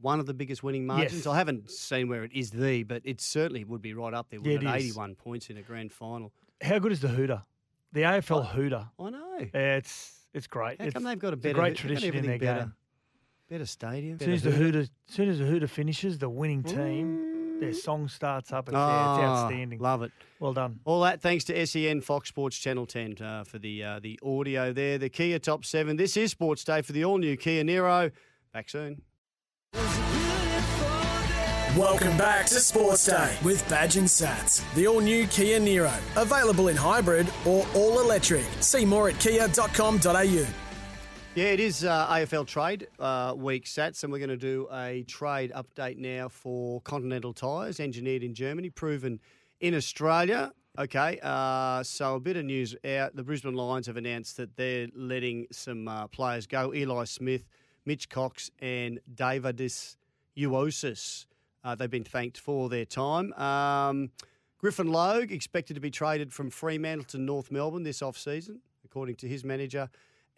One 0.00 0.20
of 0.20 0.26
the 0.26 0.34
biggest 0.34 0.62
winning 0.62 0.86
margins. 0.86 1.12
Yes. 1.12 1.26
I 1.26 1.36
haven't 1.36 1.72
seen 1.72 2.08
where 2.08 2.22
it 2.22 2.30
is 2.32 2.52
the, 2.52 2.84
but 2.84 3.02
it 3.04 3.20
certainly 3.20 3.64
would 3.64 3.82
be 3.82 3.94
right 3.94 4.14
up 4.14 4.30
there. 4.30 4.38
Yeah, 4.38 4.58
With 4.58 4.62
it 4.62 4.68
it 4.68 4.76
is. 4.76 4.84
81 4.92 5.16
points 5.16 5.50
in 5.50 5.56
a 5.56 5.62
grand 5.62 5.92
final. 5.92 6.32
How 6.62 6.78
good 6.78 6.92
is 6.92 7.00
the 7.00 7.08
Hooter? 7.08 7.42
The 7.92 8.02
AFL 8.02 8.46
Hooter. 8.46 8.86
I 8.96 9.10
know. 9.10 9.38
Yeah, 9.52 9.76
it's 9.76 10.28
it's 10.32 10.46
great. 10.46 10.80
How 10.80 10.86
it's, 10.86 10.94
come 10.94 11.02
they've 11.02 11.18
got 11.18 11.32
a 11.32 11.36
better, 11.36 11.54
great 11.54 11.76
tradition 11.76 12.14
in 12.14 12.26
their 12.26 12.38
better, 12.38 12.60
game. 12.60 12.74
Better 13.50 13.66
stadium. 13.66 14.18
As 14.20 14.24
soon 14.24 14.34
as 14.34 14.42
the 14.44 14.50
Hooter, 14.52 14.80
as 14.80 14.90
soon 15.08 15.28
as 15.28 15.40
the 15.40 15.46
Hooter 15.46 15.66
finishes, 15.66 16.18
the 16.18 16.28
winning 16.28 16.62
team, 16.62 17.37
their 17.60 17.72
song 17.72 18.08
starts 18.08 18.52
up. 18.52 18.68
It's, 18.68 18.74
yeah, 18.74 19.14
it's 19.14 19.22
Ah, 19.22 19.42
outstanding. 19.44 19.78
Love 19.80 20.02
it. 20.02 20.12
Well 20.40 20.52
done. 20.52 20.80
All 20.84 21.00
that 21.02 21.20
thanks 21.20 21.44
to 21.44 21.66
SEN 21.66 22.00
Fox 22.00 22.28
Sports 22.28 22.56
Channel 22.58 22.86
10 22.86 23.16
uh, 23.20 23.44
for 23.44 23.58
the 23.58 23.82
uh, 23.84 24.00
the 24.00 24.18
audio 24.24 24.72
there. 24.72 24.98
The 24.98 25.08
Kia 25.08 25.38
Top 25.38 25.64
7. 25.64 25.96
This 25.96 26.16
is 26.16 26.30
Sports 26.30 26.64
Day 26.64 26.82
for 26.82 26.92
the 26.92 27.04
all 27.04 27.18
new 27.18 27.36
Kia 27.36 27.64
Niro. 27.64 28.10
Back 28.52 28.68
soon. 28.70 29.02
Welcome 31.76 32.16
back 32.16 32.46
to 32.46 32.54
Sports 32.60 33.06
Day 33.06 33.36
with 33.44 33.66
Badge 33.68 33.96
and 33.98 34.10
Satts. 34.10 34.64
The 34.74 34.88
all 34.88 35.00
new 35.00 35.26
Kia 35.28 35.60
Niro. 35.60 35.94
Available 36.16 36.68
in 36.68 36.76
hybrid 36.76 37.28
or 37.46 37.64
all 37.74 38.00
electric. 38.00 38.44
See 38.60 38.84
more 38.84 39.08
at 39.10 39.18
kia.com.au. 39.20 40.46
Yeah, 41.38 41.52
it 41.52 41.60
is 41.60 41.84
uh, 41.84 42.08
AFL 42.08 42.48
trade 42.48 42.88
uh, 42.98 43.32
week, 43.36 43.68
Satts, 43.68 44.02
and 44.02 44.12
we're 44.12 44.18
going 44.18 44.28
to 44.28 44.36
do 44.36 44.66
a 44.72 45.04
trade 45.04 45.52
update 45.54 45.96
now 45.96 46.28
for 46.28 46.80
Continental 46.80 47.32
Tyres, 47.32 47.78
engineered 47.78 48.24
in 48.24 48.34
Germany, 48.34 48.70
proven 48.70 49.20
in 49.60 49.72
Australia. 49.72 50.52
Okay, 50.76 51.20
uh, 51.22 51.84
so 51.84 52.16
a 52.16 52.18
bit 52.18 52.36
of 52.36 52.44
news 52.44 52.74
out. 52.84 53.14
The 53.14 53.22
Brisbane 53.22 53.54
Lions 53.54 53.86
have 53.86 53.96
announced 53.96 54.36
that 54.38 54.56
they're 54.56 54.88
letting 54.96 55.46
some 55.52 55.86
uh, 55.86 56.08
players 56.08 56.48
go 56.48 56.74
Ely 56.74 57.04
Smith, 57.04 57.44
Mitch 57.86 58.08
Cox, 58.08 58.50
and 58.58 58.98
Deividas 59.14 59.94
Uosis. 60.36 61.26
Uh, 61.62 61.76
they've 61.76 61.88
been 61.88 62.02
thanked 62.02 62.38
for 62.40 62.68
their 62.68 62.84
time. 62.84 63.32
Um, 63.34 64.10
Griffin 64.58 64.88
Logue 64.88 65.30
expected 65.30 65.74
to 65.74 65.80
be 65.80 65.92
traded 65.92 66.32
from 66.32 66.50
Fremantle 66.50 67.04
to 67.10 67.18
North 67.18 67.52
Melbourne 67.52 67.84
this 67.84 68.02
off-season, 68.02 68.60
according 68.84 69.14
to 69.14 69.28
his 69.28 69.44
manager. 69.44 69.88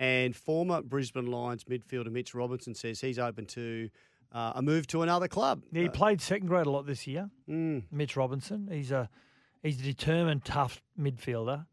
And 0.01 0.35
former 0.35 0.81
Brisbane 0.83 1.27
Lions 1.27 1.65
midfielder 1.65 2.11
Mitch 2.11 2.35
Robinson 2.35 2.75
says 2.75 3.01
he's 3.01 3.19
open 3.19 3.45
to 3.47 3.89
uh, 4.33 4.53
a 4.57 4.63
move 4.63 4.87
to 4.89 5.03
another 5.03 5.29
club. 5.29 5.63
Yeah, 5.71 5.83
he 5.83 5.89
Uh, 5.89 5.93
played 5.93 6.21
second 6.21 6.49
grade 6.49 6.67
a 6.67 6.71
lot 6.71 6.87
this 6.87 7.07
year. 7.07 7.31
Mm. 7.49 7.85
Mitch 7.93 8.17
Robinson. 8.17 8.69
He's 8.73 8.91
a 8.91 9.09
he's 9.63 9.79
a 9.79 9.83
determined, 9.85 10.45
tough 10.45 10.81
midfielder. 10.99 11.67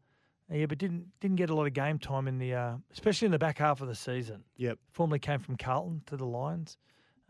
Yeah, 0.52 0.66
but 0.66 0.78
didn't 0.78 1.06
didn't 1.20 1.36
get 1.36 1.48
a 1.50 1.54
lot 1.54 1.66
of 1.66 1.72
game 1.72 1.98
time 1.98 2.28
in 2.28 2.38
the 2.38 2.54
uh, 2.54 2.76
especially 2.92 3.26
in 3.26 3.32
the 3.32 3.38
back 3.38 3.58
half 3.58 3.80
of 3.80 3.88
the 3.88 3.94
season. 3.94 4.44
Yep. 4.58 4.78
Formerly 4.92 5.18
came 5.20 5.38
from 5.40 5.56
Carlton 5.56 6.02
to 6.06 6.16
the 6.16 6.26
Lions. 6.26 6.76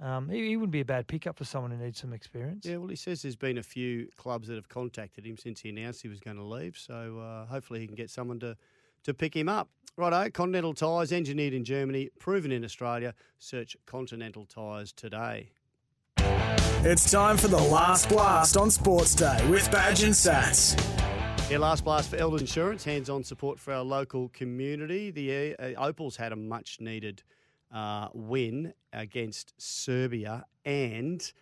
Um, 0.01 0.29
he, 0.29 0.49
he 0.49 0.57
wouldn't 0.57 0.71
be 0.73 0.81
a 0.81 0.85
bad 0.85 1.09
pickup 1.09 1.37
for 1.37 1.45
someone 1.45 1.73
who 1.73 1.77
needs 1.77 1.99
some 2.01 2.13
experience. 2.13 2.65
Yeah, 2.65 2.77
well, 2.77 2.87
he 2.89 2.95
says 2.97 3.23
there's 3.23 3.35
been 3.35 3.59
a 3.59 3.63
few 3.65 4.09
clubs 4.17 4.47
that 4.49 4.55
have 4.55 4.69
contacted 4.69 5.27
him 5.27 5.37
since 5.37 5.61
he 5.61 5.71
announced 5.71 6.03
he 6.03 6.09
was 6.09 6.21
going 6.21 6.37
to 6.37 6.45
leave. 6.45 6.77
So 6.79 7.19
uh, 7.19 7.47
hopefully 7.47 7.81
he 7.81 7.87
can 7.87 7.97
get 7.97 8.09
someone 8.09 8.39
to, 8.41 8.57
to 9.05 9.15
pick 9.15 9.35
him 9.35 9.49
up. 9.49 9.69
Righto, 9.97 10.31
Continental 10.31 10.75
Tyres, 10.75 11.13
engineered 11.13 11.53
in 11.53 11.65
Germany, 11.65 12.11
proven 12.21 12.53
in 12.53 12.65
Australia. 12.65 13.15
Search 13.39 13.77
Continental 13.85 14.47
Tyres 14.47 14.93
today. 14.93 15.51
It's 16.85 17.11
time 17.11 17.37
for 17.37 17.49
the 17.49 17.59
last 17.59 18.09
blast 18.09 18.57
on 18.57 18.71
Sports 18.71 19.17
Day 19.17 19.45
with 19.51 19.69
Badge 19.73 20.05
and 20.05 20.15
Satts. 20.15 20.77
Yeah, 21.51 21.59
last 21.59 21.83
blast 21.83 22.11
for 22.11 22.17
Elders 22.17 22.43
Insurance, 22.43 22.85
hands-on 22.85 23.25
support 23.25 23.59
for 23.59 23.73
our 23.73 23.83
local 23.83 24.29
community. 24.29 25.11
The 25.11 25.57
uh, 25.57 25.85
Opals 25.85 26.17
had 26.17 26.31
a 26.31 26.37
much-needed 26.37 27.25
uh, 27.75 28.09
win 28.13 28.75
against 28.93 29.55
Serbia, 29.57 30.45
and 30.65 31.33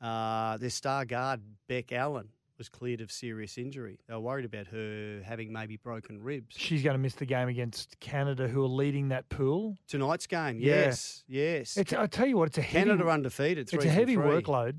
uh, 0.00 0.56
their 0.56 0.70
star 0.70 1.04
guard 1.04 1.42
Bec 1.68 1.92
Allen 1.92 2.28
was 2.58 2.68
cleared 2.68 3.00
of 3.00 3.10
serious 3.12 3.58
injury. 3.58 3.98
They 4.08 4.14
were 4.14 4.20
worried 4.20 4.44
about 4.44 4.66
her 4.68 5.22
having 5.24 5.52
maybe 5.52 5.76
broken 5.76 6.22
ribs. 6.22 6.56
She's 6.58 6.82
going 6.82 6.94
to 6.94 6.98
miss 6.98 7.14
the 7.14 7.26
game 7.26 7.48
against 7.48 7.98
Canada, 8.00 8.48
who 8.48 8.64
are 8.64 8.68
leading 8.68 9.08
that 9.08 9.28
pool. 9.28 9.76
Tonight's 9.88 10.26
game, 10.26 10.58
Yeah. 10.58 10.74
yes, 10.86 11.24
yes. 11.28 11.76
It's, 11.76 11.92
I 11.92 12.06
tell 12.06 12.26
you 12.26 12.36
what, 12.36 12.48
it's 12.48 12.58
a 12.58 12.62
heavy, 12.62 12.88
Canada 12.90 13.08
undefeated. 13.10 13.72
It's 13.72 13.84
a 13.84 13.88
heavy 13.88 14.14
three. 14.14 14.24
workload 14.24 14.76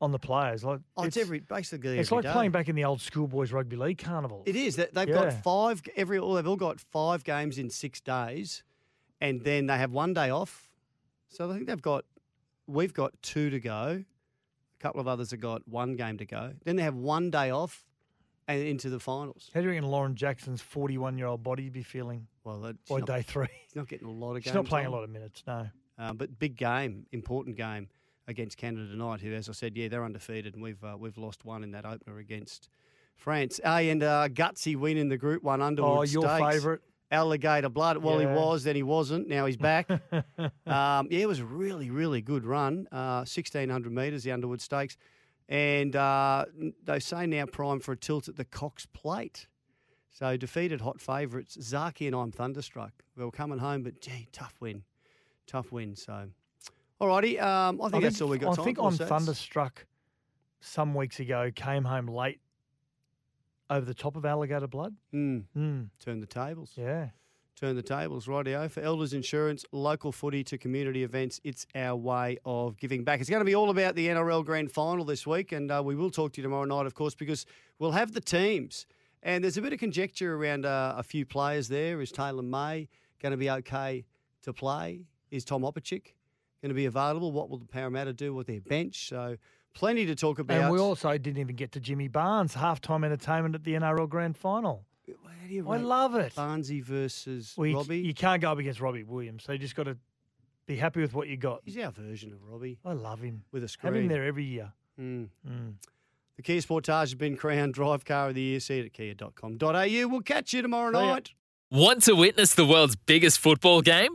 on 0.00 0.10
the 0.10 0.18
players. 0.18 0.64
Like 0.64 0.80
Oh, 0.96 1.04
it's, 1.04 1.16
every 1.16 1.38
basically 1.40 1.98
It's 1.98 2.08
every 2.10 2.16
like 2.16 2.24
day. 2.24 2.32
playing 2.32 2.50
back 2.50 2.68
in 2.68 2.74
the 2.74 2.84
old 2.84 3.00
schoolboys 3.00 3.52
rugby 3.52 3.76
league 3.76 3.98
carnival. 3.98 4.42
It 4.46 4.56
is 4.56 4.76
that 4.76 4.92
they've 4.94 5.08
Yeah. 5.08 5.14
got 5.30 5.32
five 5.44 5.80
every. 5.96 6.18
All 6.18 6.34
they've 6.34 6.46
all 6.48 6.56
got 6.56 6.80
five 6.80 7.22
games 7.24 7.56
in 7.58 7.70
six 7.70 8.00
days, 8.00 8.64
and 9.20 9.42
then 9.44 9.66
they 9.66 9.78
have 9.78 9.92
one 9.92 10.12
day 10.12 10.30
off. 10.30 10.68
So 11.28 11.48
I 11.50 11.54
think 11.54 11.66
they've 11.68 11.80
got. 11.80 12.04
We've 12.66 12.92
got 12.92 13.12
two 13.22 13.50
to 13.50 13.60
go. 13.60 14.04
Couple 14.82 15.00
of 15.00 15.06
others 15.08 15.30
have 15.30 15.40
got 15.40 15.66
one 15.68 15.94
game 15.96 16.18
to 16.18 16.26
go. 16.26 16.52
Then 16.64 16.76
they 16.76 16.82
have 16.82 16.96
one 16.96 17.30
day 17.30 17.50
off, 17.50 17.84
and 18.48 18.60
into 18.60 18.90
the 18.90 18.98
finals. 18.98 19.48
How 19.54 19.60
do 19.60 19.66
you 19.66 19.70
reckon 19.72 19.88
Lauren 19.88 20.16
Jackson's 20.16 20.60
41 20.60 21.16
year 21.16 21.28
old 21.28 21.42
body 21.44 21.68
be 21.68 21.82
feeling 21.84 22.26
Well, 22.44 22.60
that- 22.62 22.84
by 22.86 22.98
not- 22.98 23.06
day 23.06 23.22
three? 23.22 23.46
He's 23.64 23.76
not 23.76 23.86
getting 23.88 24.08
a 24.08 24.10
lot 24.10 24.34
of. 24.36 24.42
She's 24.42 24.52
not 24.52 24.64
playing 24.66 24.86
on. 24.88 24.92
a 24.92 24.96
lot 24.96 25.04
of 25.04 25.10
minutes, 25.10 25.42
no. 25.46 25.68
Um, 25.98 26.16
but 26.16 26.36
big 26.38 26.56
game, 26.56 27.06
important 27.12 27.56
game 27.56 27.88
against 28.26 28.56
Canada 28.56 28.88
tonight. 28.88 29.20
Who, 29.20 29.32
as 29.32 29.48
I 29.48 29.52
said, 29.52 29.76
yeah, 29.76 29.86
they're 29.88 30.04
undefeated, 30.04 30.54
and 30.54 30.62
we've 30.62 30.82
uh, 30.82 30.96
we've 30.98 31.16
lost 31.16 31.44
one 31.44 31.62
in 31.62 31.70
that 31.72 31.84
opener 31.86 32.18
against 32.18 32.68
France. 33.16 33.60
Hey, 33.62 33.90
and 33.90 34.02
uh, 34.02 34.28
gutsy 34.30 34.74
win 34.74 34.96
in 34.96 35.08
the 35.10 35.16
Group 35.18 35.44
One 35.44 35.62
Underwood 35.62 35.98
Oh, 35.98 36.02
your 36.02 36.28
favourite. 36.38 36.80
Alligator 37.12 37.68
blood. 37.68 37.98
Well, 37.98 38.20
Yeah. 38.20 38.30
he 38.30 38.34
was, 38.34 38.64
then 38.64 38.74
he 38.74 38.82
wasn't. 38.82 39.28
Now 39.28 39.46
he's 39.46 39.56
back. 39.56 39.88
um, 40.16 40.28
yeah, 40.66 41.20
it 41.20 41.28
was 41.28 41.38
a 41.40 41.44
really, 41.44 41.90
really 41.90 42.22
good 42.22 42.44
run. 42.44 42.88
Uh, 42.90 43.24
1,600 43.26 43.92
metres, 43.92 44.24
the 44.24 44.32
Underwood 44.32 44.60
Stakes. 44.60 44.96
And 45.48 45.94
uh, 45.94 46.46
they 46.84 46.98
say 46.98 47.26
now 47.26 47.46
prime 47.46 47.80
for 47.80 47.92
a 47.92 47.96
tilt 47.96 48.28
at 48.28 48.36
the 48.36 48.44
Cox 48.44 48.86
Plate. 48.86 49.46
So 50.10 50.36
defeated 50.36 50.80
hot 50.80 51.00
favourites. 51.00 51.56
Zaaki 51.56 52.06
and 52.06 52.16
I'm 52.16 52.32
thunderstruck. 52.32 52.92
We 53.16 53.24
were 53.24 53.30
coming 53.30 53.58
home, 53.58 53.82
but 53.82 54.00
gee, 54.00 54.28
tough 54.32 54.54
win. 54.60 54.82
Tough 55.46 55.72
win. 55.72 55.96
So, 55.96 56.28
alrighty. 57.00 57.42
Um, 57.42 57.80
I 57.82 57.88
think 57.88 58.02
that's 58.02 58.20
all 58.20 58.28
we 58.28 58.38
got 58.38 58.58
I 58.58 58.64
think. 58.64 58.78
I'm 58.78 58.96
thunderstruck 58.96 59.86
some 60.60 60.94
weeks 60.94 61.18
ago, 61.18 61.50
came 61.54 61.84
home 61.84 62.06
late 62.06 62.40
over 63.72 63.86
the 63.86 63.94
top 63.94 64.16
of 64.16 64.24
alligator 64.26 64.66
blood. 64.66 64.94
Mm. 65.14 65.44
Mm. 65.56 65.88
Turn 65.98 66.20
the 66.20 66.26
tables. 66.26 66.72
Yeah. 66.76 67.08
turn 67.58 67.74
the 67.76 67.82
tables, 67.82 68.26
rightio. 68.26 68.70
For 68.70 68.80
Elders 68.80 69.12
Insurance, 69.14 69.64
local 69.72 70.12
footy 70.12 70.44
to 70.44 70.58
community 70.58 71.04
events, 71.04 71.40
it's 71.42 71.66
our 71.74 71.96
way 71.96 72.36
of 72.44 72.76
giving 72.76 73.02
back. 73.04 73.20
It's 73.20 73.30
going 73.30 73.40
to 73.40 73.46
be 73.46 73.54
all 73.54 73.70
about 73.70 73.94
the 73.94 74.08
NRL 74.08 74.44
Grand 74.44 74.70
Final 74.70 75.04
this 75.04 75.26
week, 75.26 75.52
and 75.52 75.70
uh, 75.70 75.80
we 75.84 75.94
will 75.94 76.10
talk 76.10 76.32
to 76.34 76.40
you 76.40 76.42
tomorrow 76.42 76.64
night, 76.64 76.86
of 76.86 76.94
course, 76.94 77.14
because 77.14 77.46
we'll 77.78 77.92
have 77.92 78.12
the 78.12 78.20
teams. 78.20 78.86
And 79.22 79.42
there's 79.42 79.56
a 79.56 79.62
bit 79.62 79.72
of 79.72 79.78
conjecture 79.78 80.34
around 80.34 80.66
uh, 80.66 80.94
a 80.98 81.02
few 81.02 81.24
players 81.24 81.68
there. 81.68 82.00
Is 82.00 82.12
Taylan 82.12 82.48
May 82.48 82.88
going 83.22 83.30
to 83.30 83.36
be 83.38 83.48
okay 83.48 84.04
to 84.42 84.52
play? 84.52 85.06
Is 85.30 85.44
Tom 85.44 85.62
Opacic 85.62 86.14
going 86.60 86.70
to 86.70 86.74
be 86.74 86.86
available? 86.86 87.30
What 87.32 87.48
will 87.48 87.58
the 87.58 87.64
Parramatta 87.64 88.12
do 88.12 88.34
with 88.34 88.48
their 88.48 88.60
bench? 88.60 89.08
So 89.08 89.36
plenty 89.74 90.06
to 90.06 90.14
talk 90.14 90.38
about. 90.38 90.60
And 90.60 90.72
we 90.72 90.78
also 90.78 91.16
didn't 91.18 91.38
even 91.38 91.56
get 91.56 91.72
to 91.72 91.80
Jimmy 91.80 92.08
Barnes, 92.08 92.54
halftime 92.54 93.04
entertainment 93.04 93.54
at 93.54 93.64
the 93.64 93.74
NRL 93.74 94.08
Grand 94.08 94.36
Final. 94.36 94.84
I 95.68 95.76
love 95.76 96.14
it. 96.14 96.34
Barnesy 96.34 96.82
versus 96.82 97.52
Well, 97.56 97.66
you, 97.66 97.76
Robbie. 97.76 97.98
you 97.98 98.14
can't 98.14 98.40
go 98.40 98.52
up 98.52 98.58
against 98.58 98.80
Robbie 98.80 99.02
Williams, 99.02 99.44
so 99.44 99.52
you 99.52 99.58
just 99.58 99.76
got 99.76 99.84
to 99.84 99.96
be 100.66 100.76
happy 100.76 101.00
with 101.00 101.12
what 101.12 101.28
you 101.28 101.36
got. 101.36 101.60
He's 101.64 101.76
our 101.78 101.90
version 101.90 102.32
of 102.32 102.38
Robbie. 102.48 102.78
I 102.84 102.92
love 102.92 103.20
him. 103.20 103.44
With 103.52 103.62
a 103.64 103.68
screen. 103.68 103.92
Have 103.92 104.02
him 104.02 104.08
there 104.08 104.24
every 104.24 104.44
year. 104.44 104.72
Mm. 104.98 105.28
Mm. 105.46 105.74
The 106.36 106.42
Kia 106.42 106.60
Sportage 106.60 107.00
has 107.00 107.14
been 107.14 107.36
crowned 107.36 107.74
Drive 107.74 108.04
Car 108.06 108.28
of 108.28 108.34
the 108.34 108.40
Year. 108.40 108.60
See 108.60 108.78
it 108.78 108.86
at 108.86 108.92
kia.com.au. 108.94 110.08
We'll 110.08 110.20
catch 110.22 110.52
you 110.54 110.62
tomorrow 110.62 110.92
See 110.92 110.98
ya. 110.98 111.12
night. 111.14 111.30
Want 111.70 112.02
to 112.04 112.14
witness 112.14 112.54
the 112.54 112.64
world's 112.66 112.96
biggest 112.96 113.38
football 113.38 113.82
game? 113.82 114.14